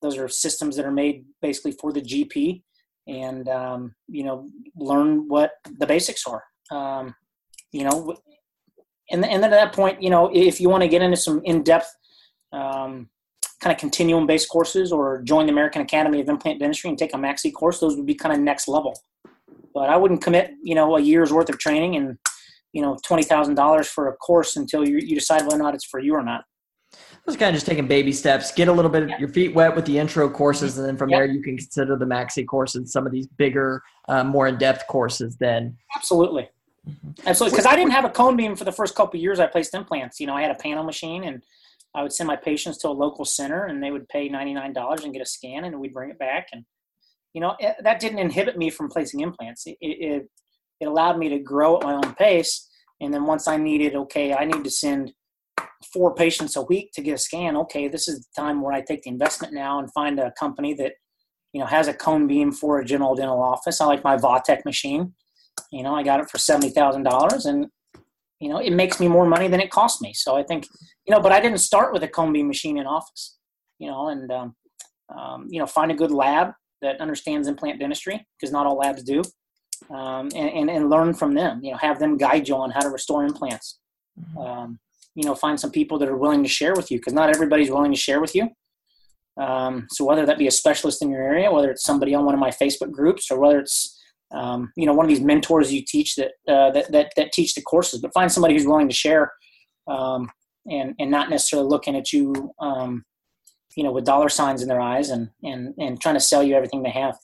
those 0.02 0.18
are 0.18 0.28
systems 0.28 0.76
that 0.76 0.84
are 0.84 0.90
made 0.90 1.24
basically 1.40 1.72
for 1.72 1.92
the 1.92 2.02
GP, 2.02 2.62
and 3.06 3.48
um, 3.48 3.94
you 4.08 4.24
know, 4.24 4.48
learn 4.74 5.28
what 5.28 5.52
the 5.78 5.86
basics 5.86 6.24
are. 6.26 6.42
Um, 6.72 7.14
you 7.70 7.84
know, 7.84 8.16
and 9.10 9.24
and 9.24 9.42
then 9.42 9.52
at 9.52 9.56
that 9.56 9.72
point, 9.72 10.02
you 10.02 10.10
know, 10.10 10.30
if 10.34 10.60
you 10.60 10.68
want 10.68 10.82
to 10.82 10.88
get 10.88 11.02
into 11.02 11.16
some 11.16 11.42
in 11.44 11.62
depth 11.62 11.94
um, 12.52 13.08
kind 13.60 13.74
of 13.74 13.80
continuum 13.80 14.26
based 14.26 14.48
courses 14.48 14.92
or 14.92 15.20
join 15.22 15.46
the 15.46 15.52
American 15.52 15.82
Academy 15.82 16.20
of 16.20 16.28
Implant 16.28 16.60
Dentistry 16.60 16.90
and 16.90 16.98
take 16.98 17.14
a 17.14 17.16
maxi 17.16 17.52
course. 17.52 17.80
Those 17.80 17.96
would 17.96 18.06
be 18.06 18.14
kind 18.14 18.34
of 18.34 18.40
next 18.40 18.68
level. 18.68 18.98
But 19.74 19.90
I 19.90 19.96
wouldn't 19.96 20.22
commit, 20.22 20.52
you 20.62 20.74
know, 20.74 20.96
a 20.96 21.00
year's 21.00 21.32
worth 21.32 21.48
of 21.48 21.58
training 21.58 21.96
and, 21.96 22.18
you 22.72 22.82
know, 22.82 22.96
$20,000 23.06 23.86
for 23.86 24.08
a 24.08 24.16
course 24.16 24.56
until 24.56 24.86
you, 24.86 24.98
you 24.98 25.14
decide 25.14 25.42
whether 25.42 25.56
or 25.56 25.58
not 25.58 25.74
it's 25.74 25.84
for 25.84 26.00
you 26.00 26.14
or 26.14 26.22
not. 26.22 26.44
Those 27.26 27.36
kind 27.36 27.50
of 27.50 27.54
just 27.56 27.66
taking 27.66 27.86
baby 27.86 28.12
steps, 28.12 28.52
get 28.52 28.68
a 28.68 28.72
little 28.72 28.90
bit 28.90 29.08
yeah. 29.08 29.18
your 29.18 29.28
feet 29.28 29.54
wet 29.54 29.76
with 29.76 29.84
the 29.84 29.98
intro 29.98 30.30
courses, 30.30 30.78
and 30.78 30.86
then 30.86 30.96
from 30.96 31.10
there 31.10 31.26
you 31.26 31.42
can 31.42 31.58
consider 31.58 31.94
the 31.96 32.06
maxi 32.06 32.46
courses, 32.46 32.90
some 32.90 33.06
of 33.06 33.12
these 33.12 33.26
bigger, 33.26 33.82
uh, 34.08 34.24
more 34.24 34.48
in 34.48 34.56
depth 34.56 34.86
courses. 34.86 35.36
Then 35.36 35.76
absolutely, 35.94 36.48
mm-hmm. 36.88 37.10
absolutely, 37.26 37.56
because 37.56 37.70
I 37.70 37.76
didn't 37.76 37.90
have 37.90 38.06
a 38.06 38.10
cone 38.10 38.34
beam 38.34 38.56
for 38.56 38.64
the 38.64 38.72
first 38.72 38.94
couple 38.94 39.20
years 39.20 39.40
I 39.40 39.46
placed 39.46 39.74
implants. 39.74 40.18
You 40.20 40.26
know, 40.26 40.34
I 40.34 40.40
had 40.40 40.50
a 40.50 40.54
panel 40.54 40.84
machine, 40.84 41.24
and 41.24 41.42
I 41.94 42.02
would 42.02 42.12
send 42.12 42.28
my 42.28 42.36
patients 42.36 42.78
to 42.78 42.88
a 42.88 42.90
local 42.90 43.24
center, 43.24 43.66
and 43.66 43.82
they 43.82 43.90
would 43.90 44.08
pay 44.08 44.28
ninety 44.28 44.54
nine 44.54 44.72
dollars 44.72 45.04
and 45.04 45.12
get 45.12 45.22
a 45.22 45.26
scan, 45.26 45.64
and 45.64 45.80
we'd 45.80 45.94
bring 45.94 46.10
it 46.10 46.18
back, 46.18 46.48
and 46.52 46.64
you 47.34 47.40
know 47.40 47.54
it, 47.58 47.76
that 47.82 48.00
didn't 48.00 48.18
inhibit 48.18 48.56
me 48.56 48.70
from 48.70 48.88
placing 48.88 49.20
implants. 49.20 49.66
It, 49.66 49.76
it 49.80 50.28
it 50.80 50.86
allowed 50.86 51.18
me 51.18 51.28
to 51.28 51.38
grow 51.38 51.78
at 51.78 51.84
my 51.84 51.94
own 51.94 52.14
pace, 52.14 52.68
and 53.00 53.12
then 53.12 53.24
once 53.24 53.48
I 53.48 53.56
needed, 53.56 53.96
okay, 53.96 54.34
I 54.34 54.44
need 54.44 54.64
to 54.64 54.70
send 54.70 55.12
four 55.92 56.14
patients 56.14 56.56
a 56.56 56.62
week 56.62 56.90
to 56.92 57.02
get 57.02 57.14
a 57.14 57.18
scan, 57.18 57.56
okay, 57.56 57.88
this 57.88 58.08
is 58.08 58.20
the 58.20 58.42
time 58.42 58.60
where 58.60 58.72
I 58.72 58.80
take 58.80 59.02
the 59.02 59.10
investment 59.10 59.54
now 59.54 59.78
and 59.78 59.92
find 59.92 60.18
a 60.18 60.32
company 60.32 60.74
that, 60.74 60.94
you 61.52 61.60
know, 61.60 61.66
has 61.66 61.88
a 61.88 61.94
cone 61.94 62.26
beam 62.26 62.52
for 62.52 62.78
a 62.78 62.84
general 62.84 63.14
dental 63.14 63.40
office. 63.40 63.80
I 63.80 63.86
like 63.86 64.02
my 64.02 64.16
Vatech 64.16 64.64
machine. 64.64 65.14
You 65.70 65.82
know, 65.82 65.94
I 65.94 66.02
got 66.02 66.20
it 66.20 66.30
for 66.30 66.38
seventy 66.38 66.70
thousand 66.70 67.04
dollars, 67.04 67.46
and 67.46 67.66
you 68.40 68.48
know, 68.48 68.58
it 68.58 68.72
makes 68.72 69.00
me 69.00 69.08
more 69.08 69.26
money 69.26 69.48
than 69.48 69.60
it 69.60 69.70
cost 69.70 70.00
me. 70.00 70.12
So 70.14 70.36
I 70.36 70.42
think, 70.42 70.66
you 71.06 71.14
know, 71.14 71.20
but 71.20 71.32
I 71.32 71.40
didn't 71.40 71.58
start 71.58 71.92
with 71.92 72.02
a 72.02 72.30
beam 72.32 72.46
machine 72.46 72.78
in 72.78 72.86
office. 72.86 73.36
You 73.78 73.88
know, 73.88 74.08
and 74.08 74.30
um, 74.32 74.56
um, 75.16 75.46
you 75.48 75.60
know, 75.60 75.66
find 75.66 75.90
a 75.90 75.94
good 75.94 76.10
lab 76.10 76.52
that 76.82 77.00
understands 77.00 77.48
implant 77.48 77.78
dentistry 77.78 78.26
because 78.38 78.52
not 78.52 78.66
all 78.66 78.76
labs 78.76 79.02
do, 79.02 79.22
um, 79.90 80.28
and, 80.34 80.50
and, 80.50 80.70
and 80.70 80.90
learn 80.90 81.14
from 81.14 81.34
them. 81.34 81.60
You 81.62 81.72
know, 81.72 81.78
have 81.78 81.98
them 81.98 82.16
guide 82.16 82.48
you 82.48 82.56
on 82.56 82.70
how 82.70 82.80
to 82.80 82.90
restore 82.90 83.24
implants. 83.24 83.78
Mm-hmm. 84.18 84.38
Um, 84.38 84.80
you 85.18 85.24
know 85.24 85.34
find 85.34 85.58
some 85.58 85.72
people 85.72 85.98
that 85.98 86.08
are 86.08 86.16
willing 86.16 86.44
to 86.44 86.48
share 86.48 86.74
with 86.74 86.90
you 86.90 86.98
because 86.98 87.12
not 87.12 87.28
everybody's 87.28 87.70
willing 87.70 87.90
to 87.90 87.98
share 87.98 88.20
with 88.20 88.34
you 88.36 88.48
um, 89.36 89.86
so 89.90 90.04
whether 90.04 90.24
that 90.24 90.38
be 90.38 90.46
a 90.46 90.50
specialist 90.50 91.02
in 91.02 91.10
your 91.10 91.22
area 91.22 91.50
whether 91.50 91.70
it's 91.72 91.82
somebody 91.82 92.14
on 92.14 92.24
one 92.24 92.34
of 92.34 92.40
my 92.40 92.50
facebook 92.50 92.92
groups 92.92 93.30
or 93.30 93.38
whether 93.40 93.58
it's 93.58 93.97
um, 94.32 94.72
you 94.76 94.86
know 94.86 94.92
one 94.92 95.04
of 95.04 95.08
these 95.08 95.20
mentors 95.20 95.72
you 95.72 95.82
teach 95.86 96.16
that, 96.16 96.32
uh, 96.48 96.70
that, 96.70 96.90
that 96.92 97.12
that 97.16 97.32
teach 97.32 97.54
the 97.54 97.62
courses 97.62 98.00
but 98.00 98.12
find 98.12 98.30
somebody 98.30 98.54
who's 98.54 98.66
willing 98.66 98.88
to 98.88 98.94
share 98.94 99.32
um, 99.88 100.30
and 100.70 100.94
and 100.98 101.10
not 101.10 101.30
necessarily 101.30 101.68
looking 101.68 101.96
at 101.96 102.12
you 102.12 102.52
um, 102.60 103.04
you 103.76 103.82
know 103.82 103.92
with 103.92 104.04
dollar 104.04 104.28
signs 104.28 104.62
in 104.62 104.68
their 104.68 104.80
eyes 104.80 105.10
and 105.10 105.28
and 105.42 105.74
and 105.78 106.00
trying 106.00 106.14
to 106.14 106.20
sell 106.20 106.42
you 106.42 106.54
everything 106.54 106.82
they 106.82 106.90
have 106.90 107.16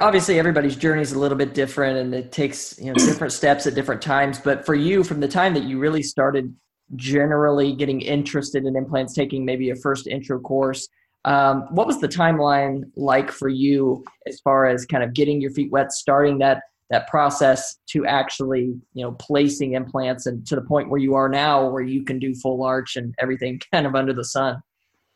obviously 0.00 0.38
everybody's 0.38 0.76
journey 0.76 1.02
is 1.02 1.12
a 1.12 1.18
little 1.18 1.38
bit 1.38 1.54
different 1.54 1.96
and 1.98 2.14
it 2.14 2.32
takes 2.32 2.78
you 2.78 2.86
know 2.86 2.94
different 2.94 3.32
steps 3.40 3.66
at 3.66 3.74
different 3.74 4.02
times 4.02 4.38
but 4.38 4.66
for 4.66 4.74
you 4.74 5.04
from 5.04 5.20
the 5.20 5.28
time 5.28 5.54
that 5.54 5.64
you 5.64 5.78
really 5.78 6.02
started 6.02 6.54
generally 6.96 7.74
getting 7.74 8.00
interested 8.00 8.64
in 8.64 8.76
implants, 8.76 9.14
taking 9.14 9.44
maybe 9.44 9.70
a 9.70 9.76
first 9.76 10.06
intro 10.06 10.40
course. 10.40 10.88
Um, 11.24 11.66
what 11.70 11.86
was 11.86 12.00
the 12.00 12.08
timeline 12.08 12.84
like 12.96 13.30
for 13.30 13.48
you 13.48 14.04
as 14.26 14.40
far 14.40 14.66
as 14.66 14.86
kind 14.86 15.02
of 15.02 15.12
getting 15.12 15.40
your 15.40 15.50
feet 15.50 15.70
wet, 15.70 15.92
starting 15.92 16.38
that 16.38 16.62
that 16.90 17.06
process 17.06 17.76
to 17.90 18.06
actually 18.06 18.74
you 18.94 19.04
know 19.04 19.12
placing 19.12 19.74
implants 19.74 20.24
and 20.24 20.46
to 20.46 20.54
the 20.54 20.62
point 20.62 20.88
where 20.88 21.00
you 21.00 21.14
are 21.14 21.28
now, 21.28 21.68
where 21.68 21.82
you 21.82 22.04
can 22.04 22.18
do 22.18 22.34
full 22.34 22.62
arch 22.62 22.96
and 22.96 23.14
everything 23.18 23.60
kind 23.72 23.86
of 23.86 23.94
under 23.94 24.12
the 24.12 24.24
sun? 24.24 24.62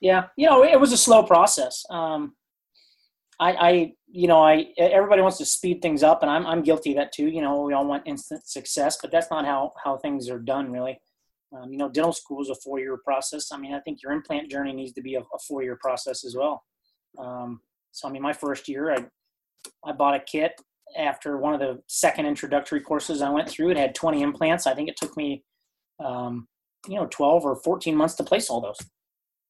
Yeah, 0.00 0.25
you 0.37 0.49
know, 0.49 0.64
it 0.64 0.80
was 0.80 0.92
a 0.92 0.97
slow 0.97 1.23
process. 1.23 1.85
Um, 1.88 2.35
I, 3.38 3.52
I, 3.52 3.92
you 4.09 4.28
know, 4.28 4.42
I 4.42 4.66
everybody 4.76 5.23
wants 5.23 5.38
to 5.38 5.47
speed 5.47 5.80
things 5.80 6.02
up, 6.02 6.23
and 6.23 6.30
I'm 6.30 6.47
I'm 6.47 6.62
guilty 6.62 6.90
of 6.90 6.97
that 6.97 7.12
too. 7.12 7.28
You 7.28 7.40
know, 7.40 7.62
we 7.62 7.73
all 7.73 7.87
want 7.87 8.02
instant 8.06 8.47
success, 8.47 8.99
but 9.00 9.11
that's 9.11 9.30
not 9.30 9.44
how 9.44 9.73
how 9.82 9.97
things 9.97 10.28
are 10.28 10.38
done 10.38 10.71
really. 10.71 11.00
Um, 11.54 11.70
you 11.70 11.79
know, 11.79 11.88
dental 11.88 12.12
school 12.12 12.40
is 12.40 12.48
a 12.48 12.55
four-year 12.55 12.98
process. 13.05 13.53
I 13.53 13.59
mean, 13.59 13.74
I 13.74 13.81
think 13.81 14.03
your 14.03 14.12
implant 14.12 14.50
journey 14.50 14.72
needs 14.72 14.92
to 14.94 15.03
be 15.03 15.16
a, 15.16 15.20
a 15.20 15.38
four-year 15.46 15.79
process 15.81 16.24
as 16.24 16.35
well. 16.37 16.62
Um, 17.18 17.61
so, 17.90 18.09
I 18.09 18.12
mean, 18.12 18.22
my 18.22 18.33
first 18.33 18.68
year, 18.68 18.92
I 18.92 19.05
I 19.85 19.92
bought 19.92 20.14
a 20.14 20.20
kit 20.20 20.61
after 20.96 21.37
one 21.38 21.55
of 21.55 21.61
the 21.61 21.81
second 21.87 22.27
introductory 22.27 22.81
courses 22.81 23.22
I 23.22 23.31
went 23.31 23.48
through. 23.48 23.70
It 23.70 23.77
had 23.77 23.94
20 23.94 24.22
implants. 24.22 24.66
I 24.66 24.74
think 24.74 24.88
it 24.88 24.96
took 24.96 25.16
me, 25.16 25.44
um, 26.05 26.48
you 26.88 26.96
know, 26.96 27.07
12 27.11 27.44
or 27.44 27.57
14 27.57 27.96
months 27.96 28.14
to 28.16 28.24
place 28.24 28.50
all 28.50 28.61
those, 28.61 28.79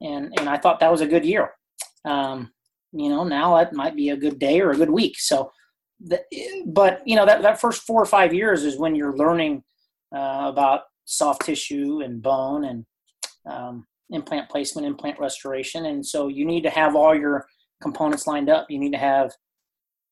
and 0.01 0.33
and 0.39 0.49
I 0.49 0.59
thought 0.59 0.81
that 0.81 0.91
was 0.91 1.01
a 1.01 1.07
good 1.07 1.25
year. 1.25 1.53
Um, 2.05 2.53
you 2.93 3.09
know, 3.09 3.25
now 3.25 3.57
that 3.57 3.73
might 3.73 3.97
be 3.97 4.11
a 4.11 4.17
good 4.17 4.39
day 4.39 4.61
or 4.61 4.71
a 4.71 4.77
good 4.77 4.91
week. 4.91 5.19
So, 5.19 5.51
the, 6.01 6.23
but 6.67 7.01
you 7.07 7.17
know, 7.17 7.25
that 7.25 7.43
that 7.43 7.61
first 7.61 7.83
four 7.83 8.03
or 8.03 8.07
five 8.07 8.35
years 8.35 8.65
is 8.65 8.79
when 8.79 8.95
you're 8.95 9.17
learning 9.17 9.63
uh, 10.15 10.51
about 10.53 10.83
soft 11.05 11.45
tissue 11.45 12.01
and 12.05 12.23
bone 12.23 12.65
and 12.65 12.85
um, 13.51 13.87
implant 14.11 14.49
placement, 14.49 14.87
implant 14.87 15.19
restoration. 15.19 15.87
And 15.87 16.05
so 16.05 16.29
you 16.29 16.45
need 16.45 16.63
to 16.63 16.71
have 16.71 16.95
all 16.95 17.15
your 17.15 17.47
components 17.81 18.27
lined 18.27 18.49
up. 18.49 18.67
You 18.71 18.79
need 18.79 18.93
to 18.93 18.99
have 18.99 19.33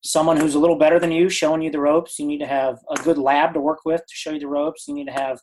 someone 0.03 0.37
who's 0.37 0.55
a 0.55 0.59
little 0.59 0.77
better 0.77 0.99
than 0.99 1.11
you 1.11 1.29
showing 1.29 1.61
you 1.61 1.71
the 1.71 1.79
ropes. 1.79 2.17
You 2.19 2.25
need 2.25 2.39
to 2.39 2.47
have 2.47 2.79
a 2.89 3.01
good 3.03 3.17
lab 3.17 3.53
to 3.53 3.61
work 3.61 3.79
with 3.85 4.01
to 4.01 4.15
show 4.15 4.31
you 4.31 4.39
the 4.39 4.47
ropes. 4.47 4.85
You 4.87 4.95
need 4.95 5.05
to 5.05 5.13
have 5.13 5.39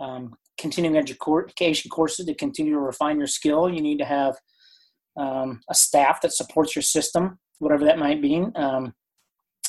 um, 0.00 0.34
continuing 0.58 0.96
education 0.96 1.90
courses 1.90 2.26
to 2.26 2.34
continue 2.34 2.74
to 2.74 2.80
refine 2.80 3.18
your 3.18 3.26
skill. 3.26 3.68
You 3.68 3.82
need 3.82 3.98
to 3.98 4.04
have 4.04 4.36
um, 5.16 5.60
a 5.68 5.74
staff 5.74 6.20
that 6.22 6.32
supports 6.32 6.74
your 6.76 6.82
system, 6.82 7.38
whatever 7.58 7.84
that 7.84 7.98
might 7.98 8.22
be. 8.22 8.46
Um, 8.54 8.94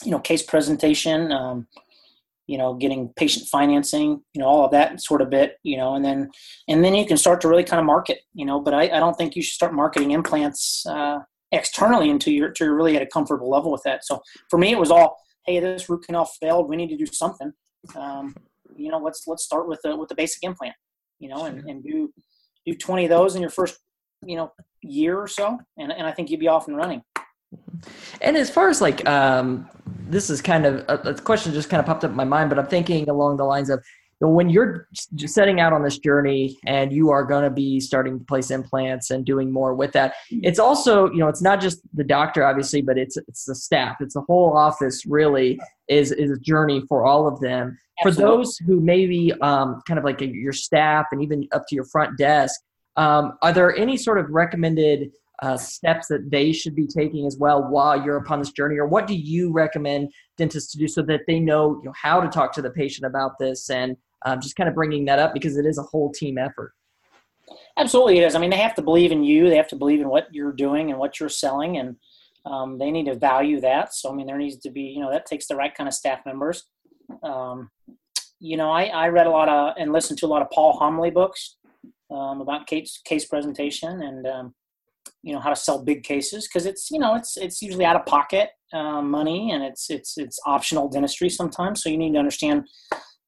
you 0.04 0.12
know, 0.12 0.20
case 0.20 0.44
presentation, 0.44 1.32
um, 1.32 1.68
you 2.48 2.58
know 2.58 2.74
getting 2.74 3.12
patient 3.16 3.48
financing 3.48 4.22
you 4.34 4.42
know 4.42 4.48
all 4.48 4.66
of 4.66 4.72
that 4.72 5.02
sort 5.02 5.22
of 5.22 5.30
bit 5.30 5.56
you 5.64 5.78
know 5.78 5.96
and 5.96 6.04
then 6.04 6.30
and 6.68 6.84
then 6.84 6.94
you 6.94 7.06
can 7.06 7.16
start 7.16 7.40
to 7.40 7.48
really 7.48 7.64
kind 7.64 7.80
of 7.80 7.86
market 7.86 8.20
you 8.34 8.46
know 8.46 8.60
but 8.60 8.74
i, 8.74 8.84
I 8.84 9.00
don't 9.00 9.16
think 9.16 9.36
you 9.36 9.42
should 9.42 9.54
start 9.54 9.74
marketing 9.74 10.12
implants 10.12 10.86
uh, 10.86 11.20
externally 11.54 12.10
until 12.10 12.34
you're, 12.34 12.48
until 12.48 12.68
you're 12.68 12.76
really 12.76 12.96
at 12.96 13.02
a 13.02 13.08
comfortable 13.08 13.50
level 13.50 13.72
with 13.72 13.84
that. 13.84 14.04
So 14.04 14.22
for 14.50 14.58
me 14.58 14.72
it 14.72 14.80
was 14.80 14.92
all 14.92 15.18
hey 15.46 15.60
this 15.60 15.90
root 15.90 16.04
canal 16.06 16.26
failed. 16.26 16.68
We 16.68 16.76
need 16.76 16.90
to 16.90 16.98
do 16.98 17.06
something. 17.06 17.54
Um, 17.96 18.36
you 18.76 18.90
know 18.90 18.98
let's 18.98 19.24
let's 19.28 19.44
start 19.44 19.68
with 19.68 19.80
the 19.84 19.96
with 19.96 20.10
the 20.10 20.16
basic 20.16 20.44
implant 20.44 20.74
you 21.20 21.30
know 21.30 21.46
and, 21.46 21.70
and 21.70 21.84
do 21.84 22.12
do 22.66 22.74
20 22.74 23.04
of 23.04 23.10
those 23.10 23.36
in 23.36 23.42
your 23.42 23.52
first 23.52 23.78
you 24.26 24.36
know 24.36 24.52
year 24.82 25.20
or 25.20 25.28
so 25.28 25.60
and, 25.78 25.92
and 25.92 26.08
i 26.08 26.12
think 26.12 26.30
you'd 26.30 26.40
be 26.40 26.48
off 26.48 26.68
and 26.68 26.78
running 26.78 27.04
and 28.22 28.38
as 28.38 28.50
far 28.50 28.70
as 28.70 28.82
like, 28.82 29.08
um, 29.08 29.70
this 29.86 30.30
is 30.30 30.42
kind 30.42 30.66
of 30.66 30.86
a, 30.88 31.10
a, 31.10 31.14
question 31.16 31.54
just 31.54 31.70
kind 31.70 31.80
of 31.80 31.86
popped 31.86 32.04
up 32.04 32.12
in 32.12 32.16
my 32.16 32.24
mind, 32.24 32.50
but 32.50 32.60
I'm 32.60 32.68
thinking 32.68 33.10
along 33.10 33.38
the 33.38 33.44
lines 33.44 33.70
of 33.70 33.84
you 34.22 34.28
know, 34.28 34.34
when 34.34 34.50
you're 34.50 34.88
setting 34.94 35.60
out 35.60 35.74
on 35.74 35.84
this 35.84 35.98
journey 35.98 36.58
and 36.66 36.94
you 36.94 37.10
are 37.10 37.24
going 37.24 37.44
to 37.44 37.50
be 37.50 37.80
starting 37.80 38.20
to 38.20 38.26
place 38.26 38.52
implants 38.52 39.12
and 39.12 39.26
doing 39.26 39.52
more 39.52 39.74
with 39.74 39.92
that, 39.94 40.14
it's 40.30 40.60
also 40.60 41.10
you 41.12 41.18
know 41.18 41.28
it's 41.28 41.42
not 41.42 41.60
just 41.60 41.82
the 41.94 42.04
doctor 42.04 42.46
obviously, 42.46 42.82
but 42.82 42.98
it's 42.98 43.18
it's 43.18 43.46
the 43.46 43.56
staff, 43.56 43.98
it's 44.00 44.14
the 44.14 44.22
whole 44.22 44.56
office 44.56 45.06
really 45.06 45.60
is 45.90 46.12
is 46.12 46.32
a 46.32 46.38
journey 46.38 46.84
for 46.88 47.06
all 47.06 47.28
of 47.28 47.40
them. 47.42 47.78
Absolutely. 48.00 48.24
For 48.24 48.38
those 48.38 48.58
who 48.58 48.80
maybe 48.80 49.34
um, 49.42 49.82
kind 49.88 49.98
of 49.98 50.06
like 50.06 50.22
your 50.22 50.54
staff 50.54 51.08
and 51.12 51.22
even 51.22 51.48
up 51.52 51.64
to 51.68 51.76
your 51.76 51.86
front 51.86 52.18
desk, 52.18 52.60
um, 52.96 53.38
are 53.42 53.52
there 53.52 53.76
any 53.76 53.98
sort 53.98 54.20
of 54.20 54.30
recommended 54.30 55.12
uh, 55.42 55.58
steps 55.58 56.08
that 56.08 56.30
they 56.30 56.52
should 56.52 56.76
be 56.76 56.88
taking 56.88 57.26
as 57.26 57.38
well 57.38 57.64
while 57.64 58.04
you're 58.04 58.18
upon 58.18 58.40
this 58.40 58.52
journey? 58.52 58.78
Or 58.78 58.88
what 58.88 59.08
do 59.08 59.16
you 59.16 59.52
recommend 59.52 60.12
dentists 60.38 60.72
to 60.74 60.78
do 60.78 60.88
so 60.88 61.02
that 61.04 61.22
they 61.28 61.40
know, 61.40 61.80
you 61.80 61.86
know 61.86 61.94
how 62.00 62.22
to 62.22 62.30
talk 62.30 62.54
to 62.54 62.62
the 62.62 62.70
patient 62.70 63.06
about 63.06 63.40
this 63.40 63.70
and 63.70 63.98
um, 64.26 64.40
just 64.40 64.56
kind 64.56 64.70
of 64.70 64.76
bringing 64.76 65.06
that 65.06 65.20
up 65.20 65.34
because 65.34 65.58
it 65.58 65.66
is 65.66 65.78
a 65.78 65.84
whole 65.84 66.12
team 66.12 66.38
effort? 66.38 66.74
Absolutely 67.78 68.20
it 68.20 68.24
is. 68.24 68.36
I 68.36 68.40
mean 68.40 68.52
they 68.52 68.58
have 68.58 68.76
to 68.76 68.82
believe 68.82 69.12
in 69.12 69.24
you. 69.24 69.50
They 69.50 69.58
have 69.58 69.68
to 69.70 69.76
believe 69.76 70.00
in 70.00 70.08
what 70.08 70.28
you're 70.32 70.54
doing 70.54 70.92
and 70.92 71.00
what 71.00 71.20
you're 71.20 71.30
selling 71.30 71.78
and 71.78 71.96
um, 72.46 72.78
they 72.78 72.92
need 72.92 73.06
to 73.06 73.16
value 73.16 73.60
that. 73.62 73.94
So 73.94 74.12
i 74.12 74.14
mean 74.14 74.28
there 74.28 74.38
needs 74.38 74.58
to 74.58 74.70
be 74.70 74.82
you 74.82 75.02
know 75.02 75.12
that 75.12 75.26
takes 75.26 75.48
the 75.48 75.56
right 75.56 75.74
kind 75.74 75.88
of 75.88 75.94
staff 75.94 76.20
members. 76.26 76.64
Um, 77.22 77.70
you 78.40 78.56
know 78.56 78.72
I, 78.72 78.86
I 78.86 79.08
read 79.10 79.28
a 79.28 79.32
lot 79.32 79.50
of 79.50 79.76
and 79.78 79.92
listened 79.92 80.20
to 80.20 80.26
a 80.26 80.28
lot 80.28 80.42
of 80.42 80.50
Paul 80.52 80.80
Homoly 80.80 81.14
books 81.14 81.58
um, 82.12 82.42
about 82.42 82.68
case, 82.68 83.02
case 83.04 83.26
presentation 83.26 84.02
and 84.04 84.28
um, 84.28 84.56
you 85.24 85.34
know 85.34 85.40
how 85.40 85.50
to 85.50 85.56
sell 85.56 85.82
big 85.82 86.04
cases 86.04 86.48
because 86.48 86.66
it's 86.66 86.92
you 86.92 87.00
know 87.00 87.16
it's 87.16 87.38
it's 87.38 87.62
usually 87.62 87.86
out 87.86 87.96
of 87.96 88.06
pocket 88.06 88.50
uh, 88.74 89.02
money 89.02 89.52
and 89.52 89.64
it's 89.64 89.90
it's 89.90 90.18
it's 90.18 90.40
optional 90.46 90.90
dentistry 90.90 91.30
sometimes 91.30 91.82
so 91.82 91.90
you 91.90 91.98
need 91.98 92.14
to 92.14 92.20
understand 92.20 92.68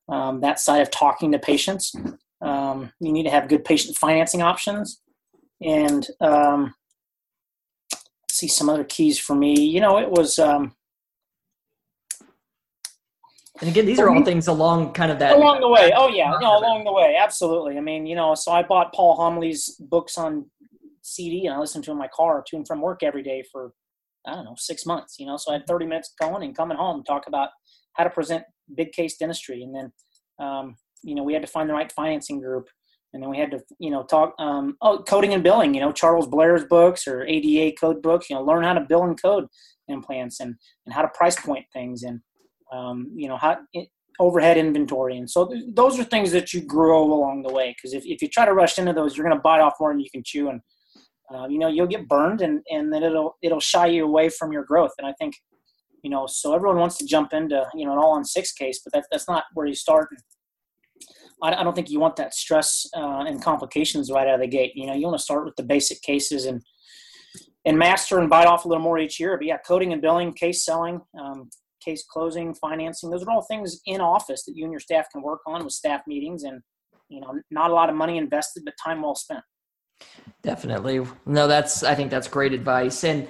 um, 0.10 0.42
that 0.42 0.60
side 0.60 0.82
of 0.82 0.92
talking 0.92 1.32
to 1.32 1.40
patients. 1.40 1.96
Um, 2.42 2.92
you 3.00 3.12
need 3.12 3.24
to 3.24 3.32
have 3.32 3.48
good 3.48 3.66
patient 3.66 3.98
financing 3.98 4.42
options 4.42 5.02
and 5.62 6.06
um, 6.22 6.76
see 8.30 8.48
some 8.48 8.70
other 8.70 8.84
keys 8.84 9.18
for 9.18 9.36
me. 9.36 9.60
You 9.60 9.80
know 9.80 9.98
it 9.98 10.12
was 10.12 10.38
um, 10.38 10.76
and 13.62 13.70
again, 13.70 13.86
these 13.86 14.00
are 14.00 14.10
all 14.10 14.24
things 14.24 14.48
along 14.48 14.92
kind 14.92 15.12
of 15.12 15.20
that 15.20 15.38
along 15.38 15.62
the 15.62 15.70
way. 15.70 15.94
Oh 15.96 16.10
yeah, 16.10 16.34
no, 16.42 16.60
along 16.60 16.84
the 16.84 16.92
way, 16.92 17.16
absolutely. 17.18 17.78
I 17.78 17.82
mean, 17.82 18.06
you 18.06 18.16
know, 18.16 18.36
so 18.36 18.52
I 18.52 18.64
bought 18.64 18.94
Paul 18.94 19.16
Homoly's 19.16 19.70
books 19.80 20.18
on 20.18 20.46
CD 21.16 21.46
and 21.46 21.56
I 21.56 21.60
listened 21.60 21.84
to 21.86 21.92
in 21.92 21.98
my 21.98 22.10
car 22.14 22.44
to 22.48 22.56
and 22.56 22.68
from 22.68 22.82
work 22.82 23.04
every 23.04 23.24
day 23.24 23.44
for 23.52 23.72
I 24.28 24.36
don't 24.36 24.46
know 24.46 24.56
six 24.58 24.86
months. 24.86 25.16
You 25.20 25.28
know, 25.28 25.38
so 25.38 25.52
I 25.52 25.56
had 25.56 25.68
30 25.68 25.86
minutes 25.86 26.14
going 26.20 26.44
and 26.44 26.56
coming 26.56 26.78
home 26.78 27.04
talk 27.04 27.28
about 27.28 27.50
how 27.94 28.04
to 28.04 28.10
present 28.10 28.44
big 28.76 28.92
case 28.92 29.18
dentistry, 29.18 29.64
and 29.64 29.76
then 29.76 29.92
um, 30.40 30.76
you 31.04 31.16
know 31.16 31.24
we 31.24 31.34
had 31.34 31.42
to 31.42 31.48
find 31.48 31.70
the 31.70 31.74
right 31.74 31.92
financing 31.92 32.40
group, 32.42 32.68
and 33.14 33.22
then 33.22 33.30
we 33.30 33.38
had 33.38 33.52
to 33.52 33.60
you 33.80 33.92
know 33.92 34.04
talk 34.04 34.34
um, 34.40 34.76
oh 34.82 35.04
coding 35.04 35.34
and 35.34 35.44
billing. 35.44 35.74
You 35.74 35.82
know 35.82 35.92
Charles 35.92 36.28
Blair's 36.28 36.66
books 36.66 37.08
or 37.08 37.26
ADA 37.26 37.76
code 37.80 38.02
books. 38.02 38.30
You 38.30 38.36
know 38.36 38.44
learn 38.44 38.64
how 38.64 38.74
to 38.74 38.82
bill 38.82 39.04
and 39.04 39.22
code 39.22 39.46
implants 39.88 40.40
and 40.40 40.56
and 40.86 40.94
how 40.94 41.02
to 41.02 41.08
price 41.10 41.40
point 41.40 41.66
things 41.74 42.04
and 42.04 42.20
um, 42.74 43.12
you 43.16 43.28
know 43.28 43.38
how 43.38 43.58
overhead 44.20 44.58
inventory 44.58 45.18
and 45.18 45.30
so 45.30 45.46
th- 45.48 45.64
those 45.74 46.00
are 46.00 46.04
things 46.04 46.32
that 46.32 46.54
you 46.54 46.62
grow 46.62 47.04
along 47.04 47.44
the 47.44 47.52
way 47.52 47.76
because 47.76 47.94
if, 47.94 48.06
if 48.06 48.22
you 48.22 48.30
try 48.30 48.46
to 48.46 48.54
rush 48.54 48.80
into 48.80 48.94
those 48.94 49.18
you're 49.18 49.26
going 49.26 49.36
to 49.36 49.42
bite 49.42 49.60
off 49.60 49.74
more 49.78 49.92
than 49.92 50.00
you 50.00 50.10
can 50.10 50.24
chew 50.24 50.48
and 50.48 50.62
uh, 51.34 51.48
you 51.48 51.58
know 51.58 51.68
you'll 51.68 51.88
get 51.88 52.08
burned 52.08 52.42
and 52.42 52.62
and 52.70 52.92
then 52.94 53.04
it'll 53.04 53.36
it'll 53.42 53.60
shy 53.60 53.88
you 53.88 54.06
away 54.06 54.30
from 54.30 54.52
your 54.52 54.64
growth 54.64 54.92
and 54.98 55.08
i 55.08 55.14
think 55.20 55.34
you 56.04 56.10
know 56.10 56.26
so 56.28 56.54
everyone 56.54 56.78
wants 56.78 56.98
to 56.98 57.06
jump 57.06 57.34
into 57.34 57.66
you 57.74 57.86
know 57.86 57.94
an 57.94 57.98
all 57.98 58.12
on 58.12 58.24
six 58.24 58.52
case 58.52 58.82
but 58.84 58.94
that's 58.94 59.08
that's 59.12 59.28
not 59.28 59.44
where 59.54 59.66
you 59.66 59.76
start 59.76 60.10
I, 61.44 61.54
I 61.54 61.64
don't 61.64 61.76
think 61.76 61.90
you 61.90 62.00
want 62.00 62.16
that 62.18 62.34
stress 62.34 62.86
uh, 62.96 63.26
and 63.28 63.42
complications 63.42 64.12
right 64.12 64.28
out 64.28 64.36
of 64.36 64.42
the 64.42 64.48
gate 64.48 64.74
you 64.76 64.86
know 64.88 64.94
you 64.94 65.06
want 65.06 65.18
to 65.18 65.24
start 65.24 65.46
with 65.46 65.56
the 65.56 65.64
basic 65.64 66.02
cases 66.02 66.46
and 66.46 66.62
and 67.66 67.78
master 67.78 68.20
and 68.20 68.30
bite 68.30 68.48
off 68.48 68.66
a 68.66 68.68
little 68.68 68.84
more 68.84 69.00
each 69.00 69.20
year 69.20 69.38
but 69.38 69.48
yeah 69.48 69.58
coding 69.58 69.94
and 69.94 70.02
billing 70.02 70.34
case 70.34 70.64
selling 70.64 71.02
um, 71.20 71.50
case 71.86 72.04
closing, 72.10 72.54
financing. 72.56 73.10
Those 73.10 73.24
are 73.24 73.32
all 73.32 73.44
things 73.44 73.80
in 73.86 74.02
office 74.02 74.44
that 74.46 74.56
you 74.56 74.64
and 74.64 74.74
your 74.74 74.80
staff 74.80 75.06
can 75.12 75.22
work 75.22 75.42
on 75.46 75.64
with 75.64 75.74
staff 75.74 76.02
meetings 76.08 76.44
and, 76.44 76.62
you 77.10 77.22
know, 77.22 77.40
not 77.52 77.70
a 77.70 77.74
lot 77.74 77.90
of 77.90 77.96
money 77.96 78.18
invested, 78.18 78.64
but 78.66 78.74
time 78.84 79.04
well 79.04 79.16
spent. 79.16 79.42
Definitely. 80.42 81.06
No, 81.26 81.48
that's, 81.48 81.84
I 81.84 81.96
think 81.96 82.12
that's 82.12 82.28
great 82.28 82.54
advice. 82.54 83.04
And 83.04 83.28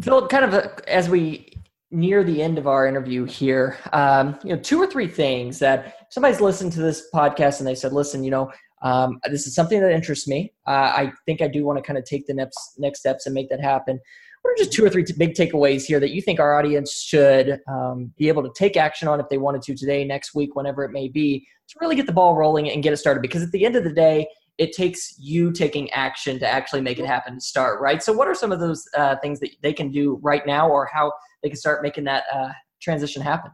Phil, 0.00 0.26
kind 0.28 0.44
of 0.44 0.54
a, 0.54 0.92
as 0.92 1.08
we 1.08 1.52
near 1.90 2.22
the 2.22 2.42
end 2.42 2.58
of 2.58 2.66
our 2.66 2.86
interview 2.86 3.24
here, 3.24 3.78
um, 3.92 4.38
you 4.44 4.50
know, 4.50 4.60
two 4.60 4.78
or 4.78 4.86
three 4.86 5.08
things 5.08 5.58
that 5.58 6.06
somebody's 6.10 6.40
listened 6.40 6.72
to 6.72 6.80
this 6.80 7.08
podcast 7.12 7.58
and 7.58 7.66
they 7.66 7.74
said, 7.74 7.92
listen, 7.92 8.22
you 8.22 8.30
know, 8.30 8.50
um, 8.82 9.20
this 9.30 9.46
is 9.46 9.54
something 9.54 9.80
that 9.80 9.92
interests 9.92 10.28
me. 10.28 10.52
Uh, 10.66 10.70
I 10.70 11.12
think 11.26 11.42
I 11.42 11.48
do 11.48 11.64
want 11.64 11.78
to 11.78 11.82
kind 11.82 11.98
of 11.98 12.04
take 12.04 12.26
the 12.26 12.34
next 12.34 12.76
next 12.78 13.00
steps 13.00 13.26
and 13.26 13.34
make 13.34 13.50
that 13.50 13.60
happen 13.60 14.00
what 14.42 14.52
are 14.52 14.56
just 14.56 14.72
two 14.72 14.84
or 14.84 14.90
three 14.90 15.04
big 15.18 15.34
takeaways 15.34 15.84
here 15.84 16.00
that 16.00 16.10
you 16.10 16.22
think 16.22 16.40
our 16.40 16.58
audience 16.58 17.00
should 17.02 17.60
um, 17.68 18.12
be 18.16 18.28
able 18.28 18.42
to 18.42 18.50
take 18.56 18.76
action 18.76 19.06
on 19.06 19.20
if 19.20 19.28
they 19.28 19.38
wanted 19.38 19.62
to 19.62 19.74
today, 19.74 20.04
next 20.04 20.34
week, 20.34 20.56
whenever 20.56 20.84
it 20.84 20.92
may 20.92 21.08
be, 21.08 21.46
to 21.68 21.76
really 21.80 21.96
get 21.96 22.06
the 22.06 22.12
ball 22.12 22.34
rolling 22.34 22.70
and 22.70 22.82
get 22.82 22.92
it 22.92 22.96
started? 22.96 23.20
Because 23.20 23.42
at 23.42 23.52
the 23.52 23.66
end 23.66 23.76
of 23.76 23.84
the 23.84 23.92
day, 23.92 24.26
it 24.60 24.72
takes 24.72 25.14
you 25.18 25.50
taking 25.50 25.90
action 25.92 26.38
to 26.38 26.46
actually 26.46 26.82
make 26.82 26.98
it 26.98 27.06
happen 27.06 27.34
to 27.36 27.40
start, 27.40 27.80
right? 27.80 28.02
So, 28.02 28.12
what 28.12 28.28
are 28.28 28.34
some 28.34 28.52
of 28.52 28.60
those 28.60 28.84
uh, 28.94 29.16
things 29.16 29.40
that 29.40 29.50
they 29.62 29.72
can 29.72 29.90
do 29.90 30.20
right 30.22 30.46
now, 30.46 30.68
or 30.68 30.86
how 30.92 31.12
they 31.42 31.48
can 31.48 31.56
start 31.56 31.82
making 31.82 32.04
that 32.04 32.24
uh, 32.32 32.50
transition 32.80 33.22
happen? 33.22 33.50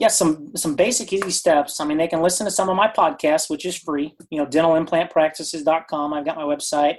Yeah, 0.00 0.08
some 0.08 0.50
some 0.56 0.74
basic 0.74 1.12
easy 1.12 1.30
steps. 1.30 1.80
I 1.80 1.84
mean, 1.84 1.96
they 1.96 2.08
can 2.08 2.20
listen 2.20 2.44
to 2.44 2.50
some 2.50 2.68
of 2.68 2.74
my 2.76 2.88
podcasts, 2.88 3.48
which 3.48 3.64
is 3.64 3.76
free. 3.76 4.16
You 4.30 4.38
know, 4.40 4.46
dentalimplantpractices.com. 4.46 6.12
I've 6.12 6.24
got 6.24 6.36
my 6.36 6.42
website. 6.42 6.96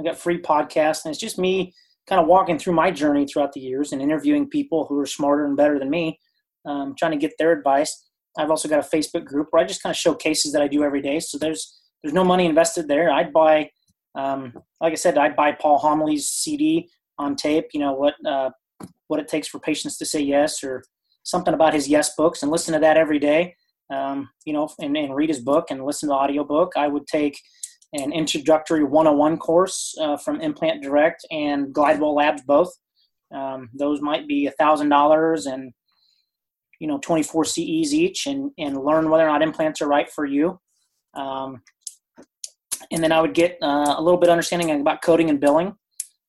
I've 0.00 0.06
got 0.06 0.16
free 0.16 0.40
podcasts, 0.40 1.04
and 1.04 1.12
it's 1.12 1.20
just 1.20 1.38
me 1.38 1.74
kind 2.08 2.18
of 2.18 2.26
walking 2.26 2.58
through 2.58 2.72
my 2.72 2.90
journey 2.90 3.26
throughout 3.26 3.52
the 3.52 3.60
years 3.60 3.92
and 3.92 4.00
interviewing 4.00 4.48
people 4.48 4.86
who 4.86 4.98
are 4.98 5.06
smarter 5.06 5.44
and 5.44 5.56
better 5.56 5.78
than 5.78 5.90
me, 5.90 6.18
um, 6.64 6.94
trying 6.98 7.12
to 7.12 7.18
get 7.18 7.32
their 7.38 7.52
advice. 7.52 8.08
I've 8.38 8.50
also 8.50 8.68
got 8.68 8.78
a 8.78 8.96
Facebook 8.96 9.26
group 9.26 9.48
where 9.50 9.62
I 9.62 9.66
just 9.66 9.82
kind 9.82 9.92
of 9.92 9.98
show 9.98 10.14
cases 10.14 10.52
that 10.52 10.62
I 10.62 10.66
do 10.66 10.82
every 10.82 11.02
day. 11.02 11.20
So 11.20 11.36
there's 11.36 11.81
there's 12.02 12.14
no 12.14 12.24
money 12.24 12.46
invested 12.46 12.88
there. 12.88 13.10
I'd 13.10 13.32
buy, 13.32 13.70
um, 14.14 14.52
like 14.80 14.92
I 14.92 14.96
said, 14.96 15.18
I'd 15.18 15.36
buy 15.36 15.52
Paul 15.52 15.78
Homoly's 15.78 16.28
CD 16.28 16.88
on 17.18 17.36
tape. 17.36 17.68
You 17.72 17.80
know 17.80 17.92
what 17.92 18.14
uh, 18.26 18.50
what 19.08 19.20
it 19.20 19.28
takes 19.28 19.48
for 19.48 19.58
patients 19.60 19.98
to 19.98 20.06
say 20.06 20.20
yes, 20.20 20.64
or 20.64 20.82
something 21.22 21.54
about 21.54 21.74
his 21.74 21.88
yes 21.88 22.14
books, 22.16 22.42
and 22.42 22.50
listen 22.50 22.74
to 22.74 22.80
that 22.80 22.96
every 22.96 23.18
day. 23.18 23.54
Um, 23.90 24.30
you 24.46 24.54
know, 24.54 24.68
and, 24.78 24.96
and 24.96 25.14
read 25.14 25.28
his 25.28 25.40
book 25.40 25.70
and 25.70 25.84
listen 25.84 26.08
to 26.08 26.12
the 26.12 26.18
audio 26.18 26.44
book. 26.44 26.72
I 26.76 26.88
would 26.88 27.06
take 27.06 27.38
an 27.92 28.12
introductory 28.12 28.84
101 28.84 29.36
course 29.36 29.94
uh, 30.00 30.16
from 30.16 30.40
Implant 30.40 30.82
Direct 30.82 31.26
and 31.30 31.74
Glidewell 31.74 32.14
Labs 32.14 32.42
both. 32.42 32.72
Um, 33.34 33.68
those 33.74 34.00
might 34.00 34.26
be 34.26 34.48
$1,000 34.60 35.52
and 35.52 35.72
you 36.80 36.86
know 36.86 36.98
24 36.98 37.44
CEs 37.44 37.94
each 37.94 38.26
and, 38.26 38.50
and 38.58 38.82
learn 38.82 39.08
whether 39.08 39.24
or 39.24 39.28
not 39.28 39.42
implants 39.42 39.80
are 39.80 39.88
right 39.88 40.10
for 40.10 40.24
you. 40.24 40.58
Um, 41.14 41.62
and 42.92 43.02
then 43.02 43.10
I 43.10 43.20
would 43.20 43.34
get 43.34 43.58
uh, 43.62 43.94
a 43.96 44.02
little 44.02 44.20
bit 44.20 44.28
understanding 44.28 44.70
about 44.80 45.02
coding 45.02 45.30
and 45.30 45.40
billing, 45.40 45.74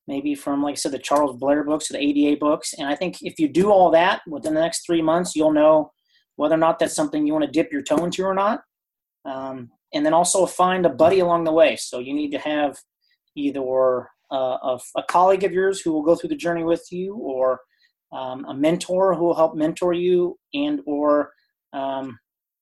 maybe 0.08 0.34
from 0.34 0.62
like 0.62 0.72
I 0.72 0.76
said 0.76 0.92
the 0.92 0.98
Charles 0.98 1.36
Blair 1.36 1.62
books 1.62 1.90
or 1.90 1.94
the 1.94 2.00
ADA 2.00 2.38
books. 2.38 2.72
And 2.78 2.88
I 2.88 2.94
think 2.94 3.18
if 3.20 3.38
you 3.38 3.48
do 3.48 3.70
all 3.70 3.90
that 3.90 4.22
within 4.26 4.54
the 4.54 4.60
next 4.60 4.86
three 4.86 5.02
months, 5.02 5.36
you'll 5.36 5.52
know 5.52 5.92
whether 6.36 6.54
or 6.54 6.58
not 6.58 6.78
that's 6.78 6.94
something 6.94 7.26
you 7.26 7.34
want 7.34 7.44
to 7.44 7.50
dip 7.50 7.70
your 7.70 7.82
toe 7.82 8.02
into 8.04 8.24
or 8.24 8.34
not. 8.34 8.62
Um, 9.26 9.70
and 9.92 10.04
then 10.04 10.14
also 10.14 10.46
find 10.46 10.86
a 10.86 10.90
buddy 10.90 11.20
along 11.20 11.44
the 11.44 11.52
way. 11.52 11.76
So 11.76 11.98
you 11.98 12.14
need 12.14 12.32
to 12.32 12.38
have 12.38 12.76
either 13.36 14.08
uh, 14.32 14.34
a, 14.62 14.78
a, 14.96 15.02
colleague 15.04 15.44
of 15.44 15.52
yours 15.52 15.80
who 15.80 15.92
will 15.92 16.02
go 16.02 16.16
through 16.16 16.30
the 16.30 16.36
journey 16.36 16.64
with 16.64 16.84
you, 16.90 17.14
or 17.14 17.60
um, 18.12 18.44
a 18.46 18.54
mentor 18.54 19.14
who 19.14 19.24
will 19.24 19.34
help 19.34 19.54
mentor 19.54 19.92
you, 19.92 20.36
and 20.52 20.80
or 20.86 21.30
um, 21.72 22.18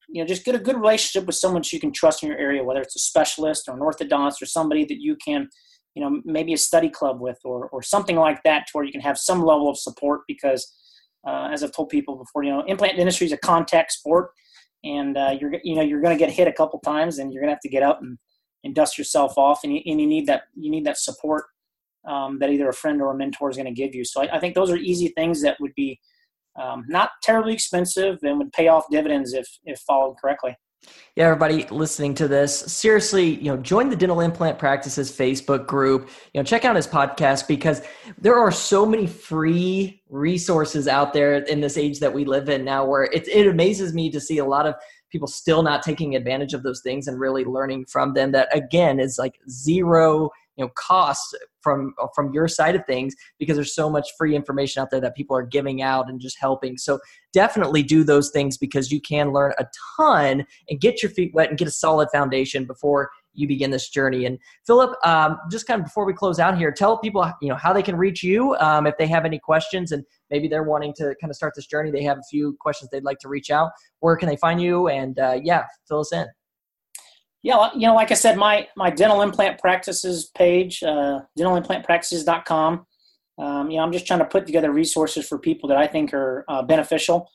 you 0.08 0.22
know 0.22 0.26
just 0.26 0.44
get 0.44 0.54
a 0.54 0.58
good 0.58 0.76
relationship 0.76 1.26
with 1.26 1.36
someone 1.36 1.62
you 1.70 1.80
can 1.80 1.92
trust 1.92 2.22
in 2.22 2.28
your 2.28 2.38
area, 2.38 2.64
whether 2.64 2.80
it's 2.80 2.96
a 2.96 3.00
specialist 3.00 3.68
or 3.68 3.74
an 3.74 3.80
orthodontist 3.80 4.42
or 4.42 4.46
somebody 4.46 4.84
that 4.84 5.00
you 5.00 5.16
can 5.16 5.48
you 5.94 6.02
know 6.02 6.20
maybe 6.24 6.52
a 6.52 6.58
study 6.58 6.88
club 6.88 7.20
with 7.20 7.38
or 7.44 7.68
or 7.68 7.82
something 7.82 8.16
like 8.16 8.42
that, 8.44 8.66
to 8.66 8.72
where 8.72 8.84
you 8.84 8.92
can 8.92 9.00
have 9.00 9.18
some 9.18 9.42
level 9.42 9.68
of 9.68 9.78
support 9.78 10.22
because. 10.26 10.74
Uh, 11.24 11.50
as 11.52 11.62
I've 11.62 11.70
told 11.70 11.88
people 11.88 12.16
before, 12.16 12.42
you 12.42 12.50
know, 12.50 12.64
implant 12.66 12.96
dentistry 12.96 13.28
is 13.28 13.32
a 13.32 13.36
contact 13.36 13.92
sport 13.92 14.32
and 14.84 15.16
uh, 15.16 15.36
you're 15.38 15.54
you 15.62 15.74
know 15.74 15.82
you're 15.82 16.00
going 16.00 16.16
to 16.16 16.18
get 16.18 16.32
hit 16.32 16.48
a 16.48 16.52
couple 16.52 16.78
times, 16.80 17.18
and 17.18 17.32
you're 17.32 17.40
going 17.40 17.48
to 17.48 17.54
have 17.54 17.60
to 17.60 17.68
get 17.68 17.82
up 17.82 18.00
and, 18.02 18.18
and 18.64 18.74
dust 18.74 18.98
yourself 18.98 19.38
off, 19.38 19.60
and 19.64 19.72
you, 19.72 19.80
and 19.86 20.00
you 20.00 20.06
need 20.06 20.26
that 20.26 20.42
you 20.54 20.70
need 20.70 20.84
that 20.84 20.98
support 20.98 21.44
um, 22.06 22.38
that 22.40 22.50
either 22.50 22.68
a 22.68 22.74
friend 22.74 23.00
or 23.00 23.12
a 23.12 23.16
mentor 23.16 23.50
is 23.50 23.56
going 23.56 23.66
to 23.66 23.72
give 23.72 23.94
you. 23.94 24.04
So 24.04 24.22
I, 24.22 24.36
I, 24.36 24.40
think 24.40 24.54
those 24.54 24.70
are 24.70 24.76
easy 24.76 25.08
things 25.08 25.40
that 25.42 25.60
would 25.60 25.74
be 25.76 26.00
um, 26.60 26.84
not 26.88 27.10
terribly 27.22 27.52
expensive 27.52 28.18
and 28.22 28.38
would 28.38 28.52
pay 28.52 28.68
off 28.68 28.84
dividends 28.90 29.32
if 29.32 29.46
if 29.64 29.78
followed 29.80 30.16
correctly. 30.20 30.56
Yeah, 31.14 31.26
everybody 31.26 31.64
listening 31.68 32.14
to 32.14 32.26
this, 32.26 32.58
seriously, 32.58 33.36
you 33.36 33.44
know, 33.44 33.56
join 33.58 33.88
the 33.90 33.96
Dental 33.96 34.20
Implant 34.20 34.58
Practices 34.58 35.12
Facebook 35.12 35.66
group. 35.66 36.08
You 36.32 36.40
know, 36.40 36.44
check 36.44 36.64
out 36.64 36.74
his 36.74 36.86
podcast 36.86 37.46
because 37.46 37.82
there 38.18 38.36
are 38.36 38.50
so 38.50 38.84
many 38.84 39.06
free 39.06 40.02
resources 40.08 40.88
out 40.88 41.12
there 41.12 41.36
in 41.36 41.60
this 41.60 41.76
age 41.76 42.00
that 42.00 42.12
we 42.12 42.24
live 42.24 42.48
in 42.48 42.64
now 42.64 42.84
where 42.84 43.04
it, 43.04 43.28
it 43.28 43.46
amazes 43.46 43.94
me 43.94 44.10
to 44.10 44.20
see 44.20 44.38
a 44.38 44.44
lot 44.44 44.66
of 44.66 44.74
people 45.10 45.28
still 45.28 45.62
not 45.62 45.82
taking 45.82 46.16
advantage 46.16 46.54
of 46.54 46.62
those 46.62 46.80
things 46.80 47.06
and 47.06 47.20
really 47.20 47.44
learning 47.44 47.84
from 47.84 48.14
them 48.14 48.32
that 48.32 48.48
again 48.56 48.98
is 48.98 49.18
like 49.18 49.38
zero 49.50 50.30
you 50.56 50.64
know 50.64 50.70
costs 50.76 51.34
from 51.62 51.94
from 52.14 52.32
your 52.32 52.48
side 52.48 52.74
of 52.74 52.84
things 52.86 53.14
because 53.38 53.56
there's 53.56 53.74
so 53.74 53.88
much 53.88 54.10
free 54.18 54.34
information 54.34 54.82
out 54.82 54.90
there 54.90 55.00
that 55.00 55.14
people 55.14 55.36
are 55.36 55.46
giving 55.46 55.82
out 55.82 56.08
and 56.08 56.20
just 56.20 56.38
helping. 56.38 56.76
So 56.76 56.98
definitely 57.32 57.82
do 57.82 58.04
those 58.04 58.30
things 58.30 58.58
because 58.58 58.90
you 58.90 59.00
can 59.00 59.32
learn 59.32 59.52
a 59.58 59.66
ton 59.96 60.44
and 60.68 60.80
get 60.80 61.02
your 61.02 61.10
feet 61.10 61.32
wet 61.34 61.48
and 61.48 61.58
get 61.58 61.68
a 61.68 61.72
solid 61.72 62.08
foundation 62.12 62.66
before 62.66 63.10
you 63.34 63.48
begin 63.48 63.70
this 63.70 63.88
journey. 63.88 64.26
And 64.26 64.38
philip 64.66 64.94
um, 65.06 65.38
just 65.50 65.66
kind 65.66 65.80
of 65.80 65.86
before 65.86 66.04
we 66.04 66.12
close 66.12 66.38
out 66.38 66.58
here 66.58 66.70
tell 66.70 66.98
people 66.98 67.30
you 67.40 67.48
know 67.48 67.56
how 67.56 67.72
they 67.72 67.82
can 67.82 67.96
reach 67.96 68.22
you 68.22 68.54
um, 68.56 68.86
if 68.86 68.96
they 68.98 69.06
have 69.06 69.24
any 69.24 69.38
questions 69.38 69.92
and 69.92 70.04
maybe 70.30 70.48
they're 70.48 70.64
wanting 70.64 70.92
to 70.94 71.14
kind 71.20 71.30
of 71.30 71.36
start 71.36 71.54
this 71.56 71.66
journey. 71.66 71.90
They 71.90 72.02
have 72.02 72.18
a 72.18 72.24
few 72.30 72.56
questions 72.60 72.90
they'd 72.90 73.04
like 73.04 73.18
to 73.20 73.28
reach 73.28 73.50
out. 73.50 73.70
Where 74.00 74.16
can 74.16 74.28
they 74.28 74.36
find 74.36 74.60
you? 74.60 74.88
And 74.88 75.18
uh, 75.18 75.38
yeah 75.42 75.64
fill 75.88 76.00
us 76.00 76.12
in 76.12 76.26
yeah, 77.42 77.70
you 77.74 77.86
know, 77.88 77.94
like 77.94 78.12
I 78.12 78.14
said, 78.14 78.36
my 78.36 78.68
my 78.76 78.90
dental 78.90 79.22
implant 79.22 79.58
practices 79.58 80.30
page, 80.36 80.82
uh, 80.82 81.20
dentalimplantpractices.com. 81.38 82.86
Um, 83.38 83.70
you 83.70 83.78
know, 83.78 83.82
I'm 83.82 83.92
just 83.92 84.06
trying 84.06 84.20
to 84.20 84.26
put 84.26 84.46
together 84.46 84.70
resources 84.72 85.26
for 85.26 85.38
people 85.38 85.68
that 85.68 85.78
I 85.78 85.86
think 85.86 86.14
are 86.14 86.44
uh, 86.48 86.62
beneficial. 86.62 87.28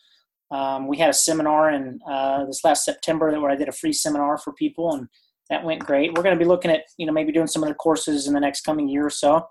Um, 0.50 0.88
we 0.88 0.98
had 0.98 1.10
a 1.10 1.14
seminar 1.14 1.72
in 1.72 2.00
uh, 2.10 2.46
this 2.46 2.64
last 2.64 2.86
September 2.86 3.38
where 3.40 3.52
I 3.52 3.56
did 3.56 3.68
a 3.68 3.74
free 3.74 3.92
seminar 3.92 4.38
for 4.38 4.54
people, 4.54 4.94
and 4.94 5.08
that 5.50 5.66
went 5.66 5.86
great. 5.86 6.14
We're 6.14 6.24
going 6.24 6.38
to 6.38 6.44
be 6.44 6.48
looking 6.48 6.72
at 6.72 6.84
you 6.98 7.06
know 7.06 7.14
maybe 7.14 7.34
doing 7.34 7.48
some 7.48 7.64
other 7.64 7.74
courses 7.74 8.28
in 8.28 8.34
the 8.34 8.40
next 8.40 8.62
coming 8.62 8.88
year 8.88 9.06
or 9.06 9.10
so. 9.10 9.46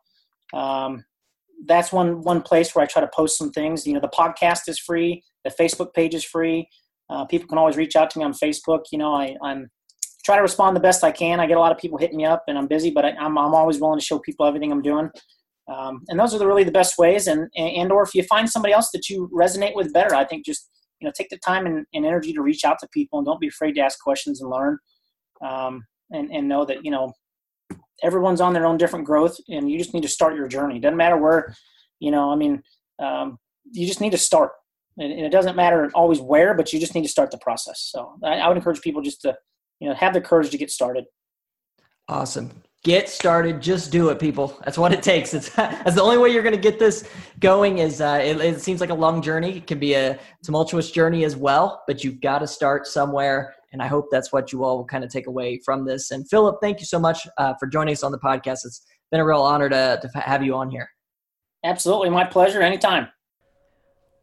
Um, 0.55 1.05
that's 1.67 1.93
one 1.93 2.23
one 2.23 2.41
place 2.41 2.75
where 2.75 2.83
I 2.83 2.87
try 2.87 3.03
to 3.03 3.11
post 3.15 3.37
some 3.37 3.51
things. 3.51 3.87
You 3.87 3.93
know, 3.93 4.01
the 4.01 4.09
podcast 4.09 4.69
is 4.69 4.79
free, 4.79 5.23
the 5.45 5.51
Facebook 5.51 5.93
page 5.93 6.15
is 6.15 6.25
free. 6.25 6.67
Uh, 7.11 7.27
people 7.27 7.47
can 7.47 7.59
always 7.59 7.77
reach 7.77 7.95
out 7.95 8.09
to 8.11 8.19
me 8.19 8.25
on 8.25 8.33
Facebook. 8.33 8.85
You 8.91 8.99
know, 8.99 9.13
I, 9.13 9.37
I'm 9.43 9.71
try 10.27 10.35
to 10.35 10.43
respond 10.43 10.75
the 10.77 10.81
best 10.81 11.05
I 11.05 11.13
can. 11.13 11.39
I 11.39 11.47
get 11.47 11.57
a 11.57 11.61
lot 11.61 11.71
of 11.71 11.79
people 11.79 11.99
hitting 11.99 12.17
me 12.17 12.25
up, 12.25 12.43
and 12.49 12.59
I'm 12.59 12.67
busy, 12.67 12.91
but 12.91 13.05
I, 13.05 13.11
am 13.11 13.39
always 13.39 13.81
willing 13.81 13.99
to 13.99 14.05
show 14.05 14.19
people 14.19 14.45
everything 14.45 14.73
I'm 14.73 14.83
doing. 14.83 15.09
Um, 15.73 16.03
and 16.09 16.19
those 16.19 16.35
are 16.35 16.39
the, 16.39 16.47
really 16.47 16.65
the 16.65 16.73
best 16.73 16.99
ways. 16.99 17.29
And 17.29 17.49
and 17.57 17.93
or 17.93 18.03
if 18.03 18.13
you 18.13 18.25
find 18.25 18.51
somebody 18.51 18.75
else 18.75 18.91
that 18.91 19.09
you 19.09 19.31
resonate 19.33 19.77
with 19.77 19.93
better, 19.93 20.17
I 20.17 20.25
think 20.25 20.45
just 20.45 20.69
you 21.01 21.07
know 21.07 21.13
take 21.17 21.29
the 21.31 21.39
time 21.39 21.67
and, 21.67 21.87
and 21.95 22.05
energy 22.05 22.33
to 22.33 22.43
reach 22.43 22.65
out 22.65 22.79
to 22.81 22.89
people, 22.93 23.21
and 23.21 23.27
don't 23.27 23.41
be 23.41 23.49
afraid 23.49 23.75
to 23.75 23.81
ask 23.81 24.01
questions 24.01 24.41
and 24.41 24.51
learn. 24.51 24.79
Um, 25.45 25.85
and 26.11 26.31
and 26.33 26.49
know 26.49 26.65
that 26.65 26.85
you 26.85 26.91
know 26.91 27.13
everyone's 28.03 28.41
on 28.41 28.53
their 28.53 28.67
own 28.67 28.79
different 28.79 29.07
growth, 29.07 29.37
and 29.49 29.71
you 29.71 29.79
just 29.79 29.95
need 29.95 30.03
to 30.03 30.09
start 30.09 30.35
your 30.35 30.49
journey. 30.49 30.81
Doesn't 30.81 30.97
matter 30.97 31.17
where, 31.17 31.55
you 32.01 32.11
know. 32.11 32.33
I 32.33 32.37
mean, 32.37 32.63
um, 32.99 33.39
you 33.73 33.87
just 33.87 34.01
need 34.01 34.13
to 34.13 34.19
start, 34.19 34.53
and, 34.99 35.13
and, 35.13 35.25
it 35.25 35.31
doesn't 35.31 35.57
matter 35.57 35.91
always 35.95 36.21
where, 36.21 36.55
but 36.55 36.73
you 36.73 36.81
just 36.81 36.95
need 36.95 37.03
to 37.03 37.09
start 37.09 37.31
the 37.31 37.39
process. 37.39 37.89
So 37.93 38.19
I, 38.25 38.39
I 38.39 38.49
would 38.49 38.57
encourage 38.57 38.81
people 38.81 39.03
just 39.03 39.23
to, 39.23 39.37
you 39.81 39.89
know, 39.89 39.95
have 39.95 40.15
the 40.15 40.21
courage 40.21 40.51
to 40.51 40.59
get 40.59 40.71
started. 40.71 41.05
Awesome. 42.09 42.51
Get 42.85 43.09
started. 43.09 43.61
Just 43.61 43.91
do 43.91 44.11
it, 44.11 44.21
people. 44.21 44.61
That's 44.65 44.79
what 44.79 44.93
it 44.93 45.03
takes. 45.03 45.35
It's 45.35 45.49
that's 45.57 45.97
the 45.97 46.03
only 46.03 46.19
way 46.19 46.31
you're 46.31 46.43
going 46.43 46.55
to 46.55 46.61
get 46.61 46.79
this 46.79 47.09
going. 47.41 47.79
Is 47.79 48.01
uh, 48.01 48.21
it, 48.23 48.41
it 48.41 48.61
seems 48.61 48.81
like 48.81 48.91
a 48.91 48.95
long 48.95 49.21
journey. 49.23 49.57
It 49.57 49.67
can 49.67 49.79
be 49.79 49.95
a 49.95 50.19
tumultuous 50.45 50.91
journey 50.91 51.25
as 51.25 51.37
well, 51.37 51.83
but 51.87 52.05
you've 52.05 52.21
got 52.21 52.39
to 52.39 52.47
start 52.47 52.87
somewhere 52.87 53.57
and 53.77 53.83
I 53.83 53.89
hope 53.89 54.07
that's 54.11 54.33
what 54.33 54.53
you 54.53 54.65
all 54.65 54.79
will 54.79 54.87
kind 54.87 55.05
of 55.05 55.11
take 55.11 55.27
away 55.27 55.61
from 55.63 55.85
this. 55.85 56.11
And 56.11 56.27
Philip, 56.31 56.57
thank 56.63 56.81
you 56.81 56.87
so 56.87 56.99
much 56.99 57.27
uh, 57.37 57.53
for 57.61 57.67
joining 57.67 57.93
us 57.93 58.03
on 58.03 58.11
the 58.11 58.19
podcast. 58.19 58.65
It's 58.65 58.87
been 59.11 59.21
a 59.21 59.25
real 59.25 59.43
honor 59.43 59.69
to, 59.69 59.99
to 60.01 60.19
have 60.19 60.43
you 60.43 60.55
on 60.55 60.71
here. 60.71 60.89
Absolutely. 61.63 62.09
My 62.09 62.25
pleasure. 62.25 62.63
Anytime. 62.63 63.09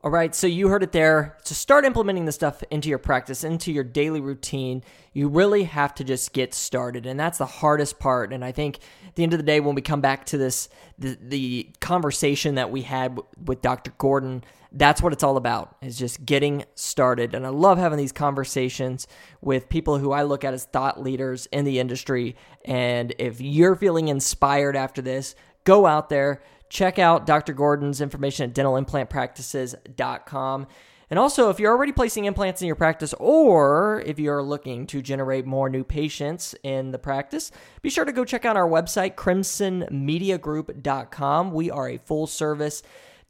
All 0.06 0.12
right, 0.12 0.36
so 0.36 0.48
you 0.48 0.68
heard 0.68 0.84
it 0.84 0.92
there. 0.92 1.38
To 1.46 1.56
start 1.56 1.86
implementing 1.86 2.26
this 2.26 2.36
stuff 2.36 2.62
into 2.70 2.90
your 2.90 2.98
practice, 2.98 3.46
into 3.46 3.72
your 3.72 3.86
daily 3.86 4.20
routine, 4.20 4.84
you 5.14 5.30
really 5.30 5.64
have 5.64 5.96
to 5.96 6.04
just 6.04 6.34
get 6.34 6.54
started. 6.54 7.06
And 7.06 7.18
that's 7.18 7.38
the 7.38 7.46
hardest 7.46 8.00
part. 8.00 8.34
And 8.34 8.44
I 8.44 8.52
think 8.52 8.80
at 9.08 9.16
the 9.16 9.24
end 9.24 9.32
of 9.32 9.40
the 9.40 9.46
day, 9.46 9.62
when 9.62 9.76
we 9.76 9.82
come 9.82 10.02
back 10.02 10.26
to 10.26 10.38
this, 10.38 10.68
the, 11.00 11.18
the 11.22 11.70
conversation 11.80 12.56
that 12.56 12.70
we 12.70 12.82
had 12.82 13.18
with 13.46 13.62
Dr. 13.62 13.94
Gordon, 13.98 14.44
that's 14.74 15.02
what 15.02 15.14
it's 15.14 15.24
all 15.24 15.38
about 15.38 15.78
is 15.82 15.98
just 15.98 16.26
getting 16.26 16.66
started 16.74 17.36
and 17.36 17.46
i 17.46 17.50
love 17.50 17.78
having 17.78 17.96
these 17.96 18.12
conversations 18.12 19.06
with 19.40 19.70
people 19.70 20.00
who 20.00 20.12
i 20.12 20.24
look 20.24 20.44
at 20.44 20.52
as 20.52 20.66
thought 20.66 21.00
leaders 21.00 21.46
in 21.52 21.64
the 21.64 21.80
industry 21.80 22.36
and 22.66 23.14
if 23.20 23.40
you're 23.40 23.76
feeling 23.76 24.08
inspired 24.08 24.76
after 24.76 25.00
this 25.00 25.36
go 25.64 25.86
out 25.86 26.10
there 26.10 26.42
check 26.74 27.00
out 27.00 27.26
dr 27.26 27.54
gordon's 27.54 28.02
information 28.02 28.50
at 28.50 28.56
dentalimplantpractices.com 28.56 30.68
and 31.14 31.20
also, 31.20 31.52
if 31.52 31.60
you're 31.60 31.72
already 31.72 31.92
placing 31.92 32.26
implants 32.26 32.64
in 32.64 32.66
your 32.66 32.76
practice 32.76 33.14
or 33.20 34.02
if 34.04 34.18
you're 34.18 34.42
looking 34.42 34.88
to 34.88 35.00
generate 35.00 35.46
more 35.46 35.70
new 35.70 35.84
patients 35.84 36.56
in 36.64 36.90
the 36.90 36.98
practice, 36.98 37.52
be 37.84 37.92
sure 37.92 38.04
to 38.04 38.12
go 38.12 38.26
check 38.26 38.46
out 38.46 38.58
our 38.58 38.68
website, 38.68 39.14
crimsonmediagroup.com. 39.14 41.52
We 41.52 41.70
are 41.70 41.88
a 41.88 42.00
full 42.00 42.26
service 42.26 42.82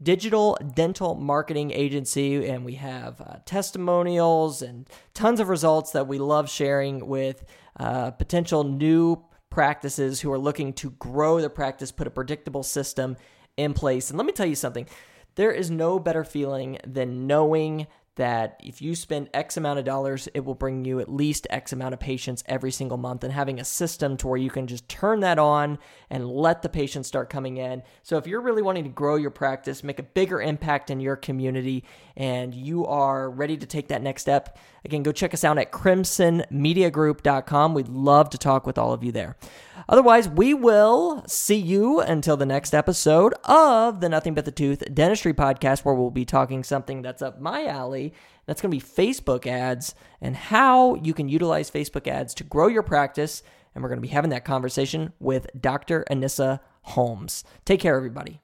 digital 0.01 0.58
dental 0.73 1.15
marketing 1.15 1.71
agency, 1.71 2.47
and 2.47 2.63
we 2.63 2.75
have 2.75 3.19
uh, 3.19 3.39
testimonials 3.45 4.62
and 4.62 4.89
tons 5.13 5.41
of 5.41 5.49
results 5.49 5.91
that 5.91 6.08
we 6.08 6.19
love 6.19 6.49
sharing 6.49 7.06
with 7.08 7.43
uh, 7.77 8.12
potential 8.12 8.63
new 8.63 9.21
practices 9.53 10.19
who 10.19 10.31
are 10.31 10.39
looking 10.39 10.73
to 10.73 10.89
grow 10.91 11.39
their 11.39 11.47
practice, 11.47 11.91
put 11.91 12.07
a 12.07 12.11
predictable 12.11 12.63
system 12.63 13.15
in 13.55 13.75
place. 13.75 14.09
And 14.09 14.17
let 14.17 14.25
me 14.25 14.33
tell 14.33 14.47
you 14.47 14.55
something 14.55 14.87
there 15.35 15.51
is 15.51 15.69
no 15.69 15.99
better 15.99 16.23
feeling 16.23 16.79
than 16.87 17.27
knowing 17.27 17.85
that 18.15 18.60
if 18.63 18.82
you 18.82 18.95
spend 18.95 19.30
X 19.34 19.58
amount 19.58 19.80
of 19.80 19.86
dollars, 19.86 20.30
it 20.34 20.45
will 20.45 20.54
bring 20.54 20.86
you 20.86 20.99
at 20.99 21.12
least 21.12 21.47
X 21.49 21.73
amount 21.73 21.93
of 21.93 21.99
patients 21.99 22.43
every 22.45 22.71
single 22.71 22.97
month, 22.97 23.23
and 23.23 23.34
having 23.34 23.60
a 23.60 23.65
system 23.65 24.15
to 24.17 24.28
where 24.28 24.38
you 24.38 24.52
can 24.52 24.67
just 24.67 24.88
turn 24.88 25.21
that 25.21 25.39
on 25.39 25.80
and 26.10 26.30
let 26.30 26.62
the 26.62 26.69
patients 26.69 27.08
start 27.08 27.30
coming 27.30 27.58
in. 27.58 27.82
So, 28.04 28.17
if 28.17 28.28
you're 28.28 28.41
really 28.41 28.62
wanting 28.62 28.84
to 28.84 28.89
grow 28.89 29.15
your 29.15 29.32
practice, 29.32 29.84
make 29.84 29.97
a 29.99 30.04
bigger 30.04 30.41
impact 30.41 30.91
in 30.91 30.99
your 30.99 31.15
community, 31.15 31.86
and 32.15 32.54
you 32.54 32.86
are 32.86 33.28
ready 33.30 33.58
to 33.58 33.65
take 33.65 33.88
that 33.88 34.04
next 34.04 34.21
step, 34.21 34.58
again, 34.86 35.04
go 35.04 35.12
check 35.12 35.34
us 35.34 35.43
out 35.43 35.58
at 35.58 35.71
crimsonmediagroup.com. 35.71 37.73
We'd 37.73 37.88
love 37.88 38.30
to 38.30 38.38
talk 38.38 38.67
with 38.67 38.78
all 38.78 38.93
of 38.93 39.04
you 39.04 39.12
there. 39.12 39.36
Otherwise, 39.89 40.29
we 40.29 40.53
will 40.53 41.23
see 41.27 41.57
you 41.57 41.99
until 41.99 42.38
the 42.38 42.45
next 42.45 42.73
episode 42.73 43.33
of 43.43 43.99
the 43.99 44.09
Nothing 44.09 44.33
But 44.33 44.45
the 44.45 44.51
Tooth 44.51 44.83
Dentistry 44.93 45.33
Podcast, 45.33 45.83
where 45.83 45.95
we'll 45.95 46.12
be 46.12 46.25
talking 46.25 46.63
something 46.63 47.01
that's 47.01 47.21
up 47.21 47.39
my 47.39 47.65
alley. 47.65 48.13
That's 48.45 48.62
going 48.62 48.71
to 48.71 48.77
be 48.77 49.03
Facebook 49.03 49.47
ads 49.47 49.95
and 50.21 50.36
how 50.36 50.95
you 50.95 51.13
can 51.13 51.29
utilize 51.29 51.71
Facebook 51.71 52.07
ads 52.07 52.33
to 52.36 52.43
grow 52.43 52.67
your 52.67 52.83
practice. 52.83 53.43
And 53.73 53.81
we're 53.81 53.89
going 53.89 53.97
to 53.97 54.07
be 54.07 54.09
having 54.09 54.31
that 54.31 54.45
conversation 54.45 55.13
with 55.19 55.47
Dr. 55.59 56.05
Anissa 56.09 56.59
Holmes. 56.81 57.43
Take 57.65 57.79
care, 57.79 57.95
everybody. 57.95 58.41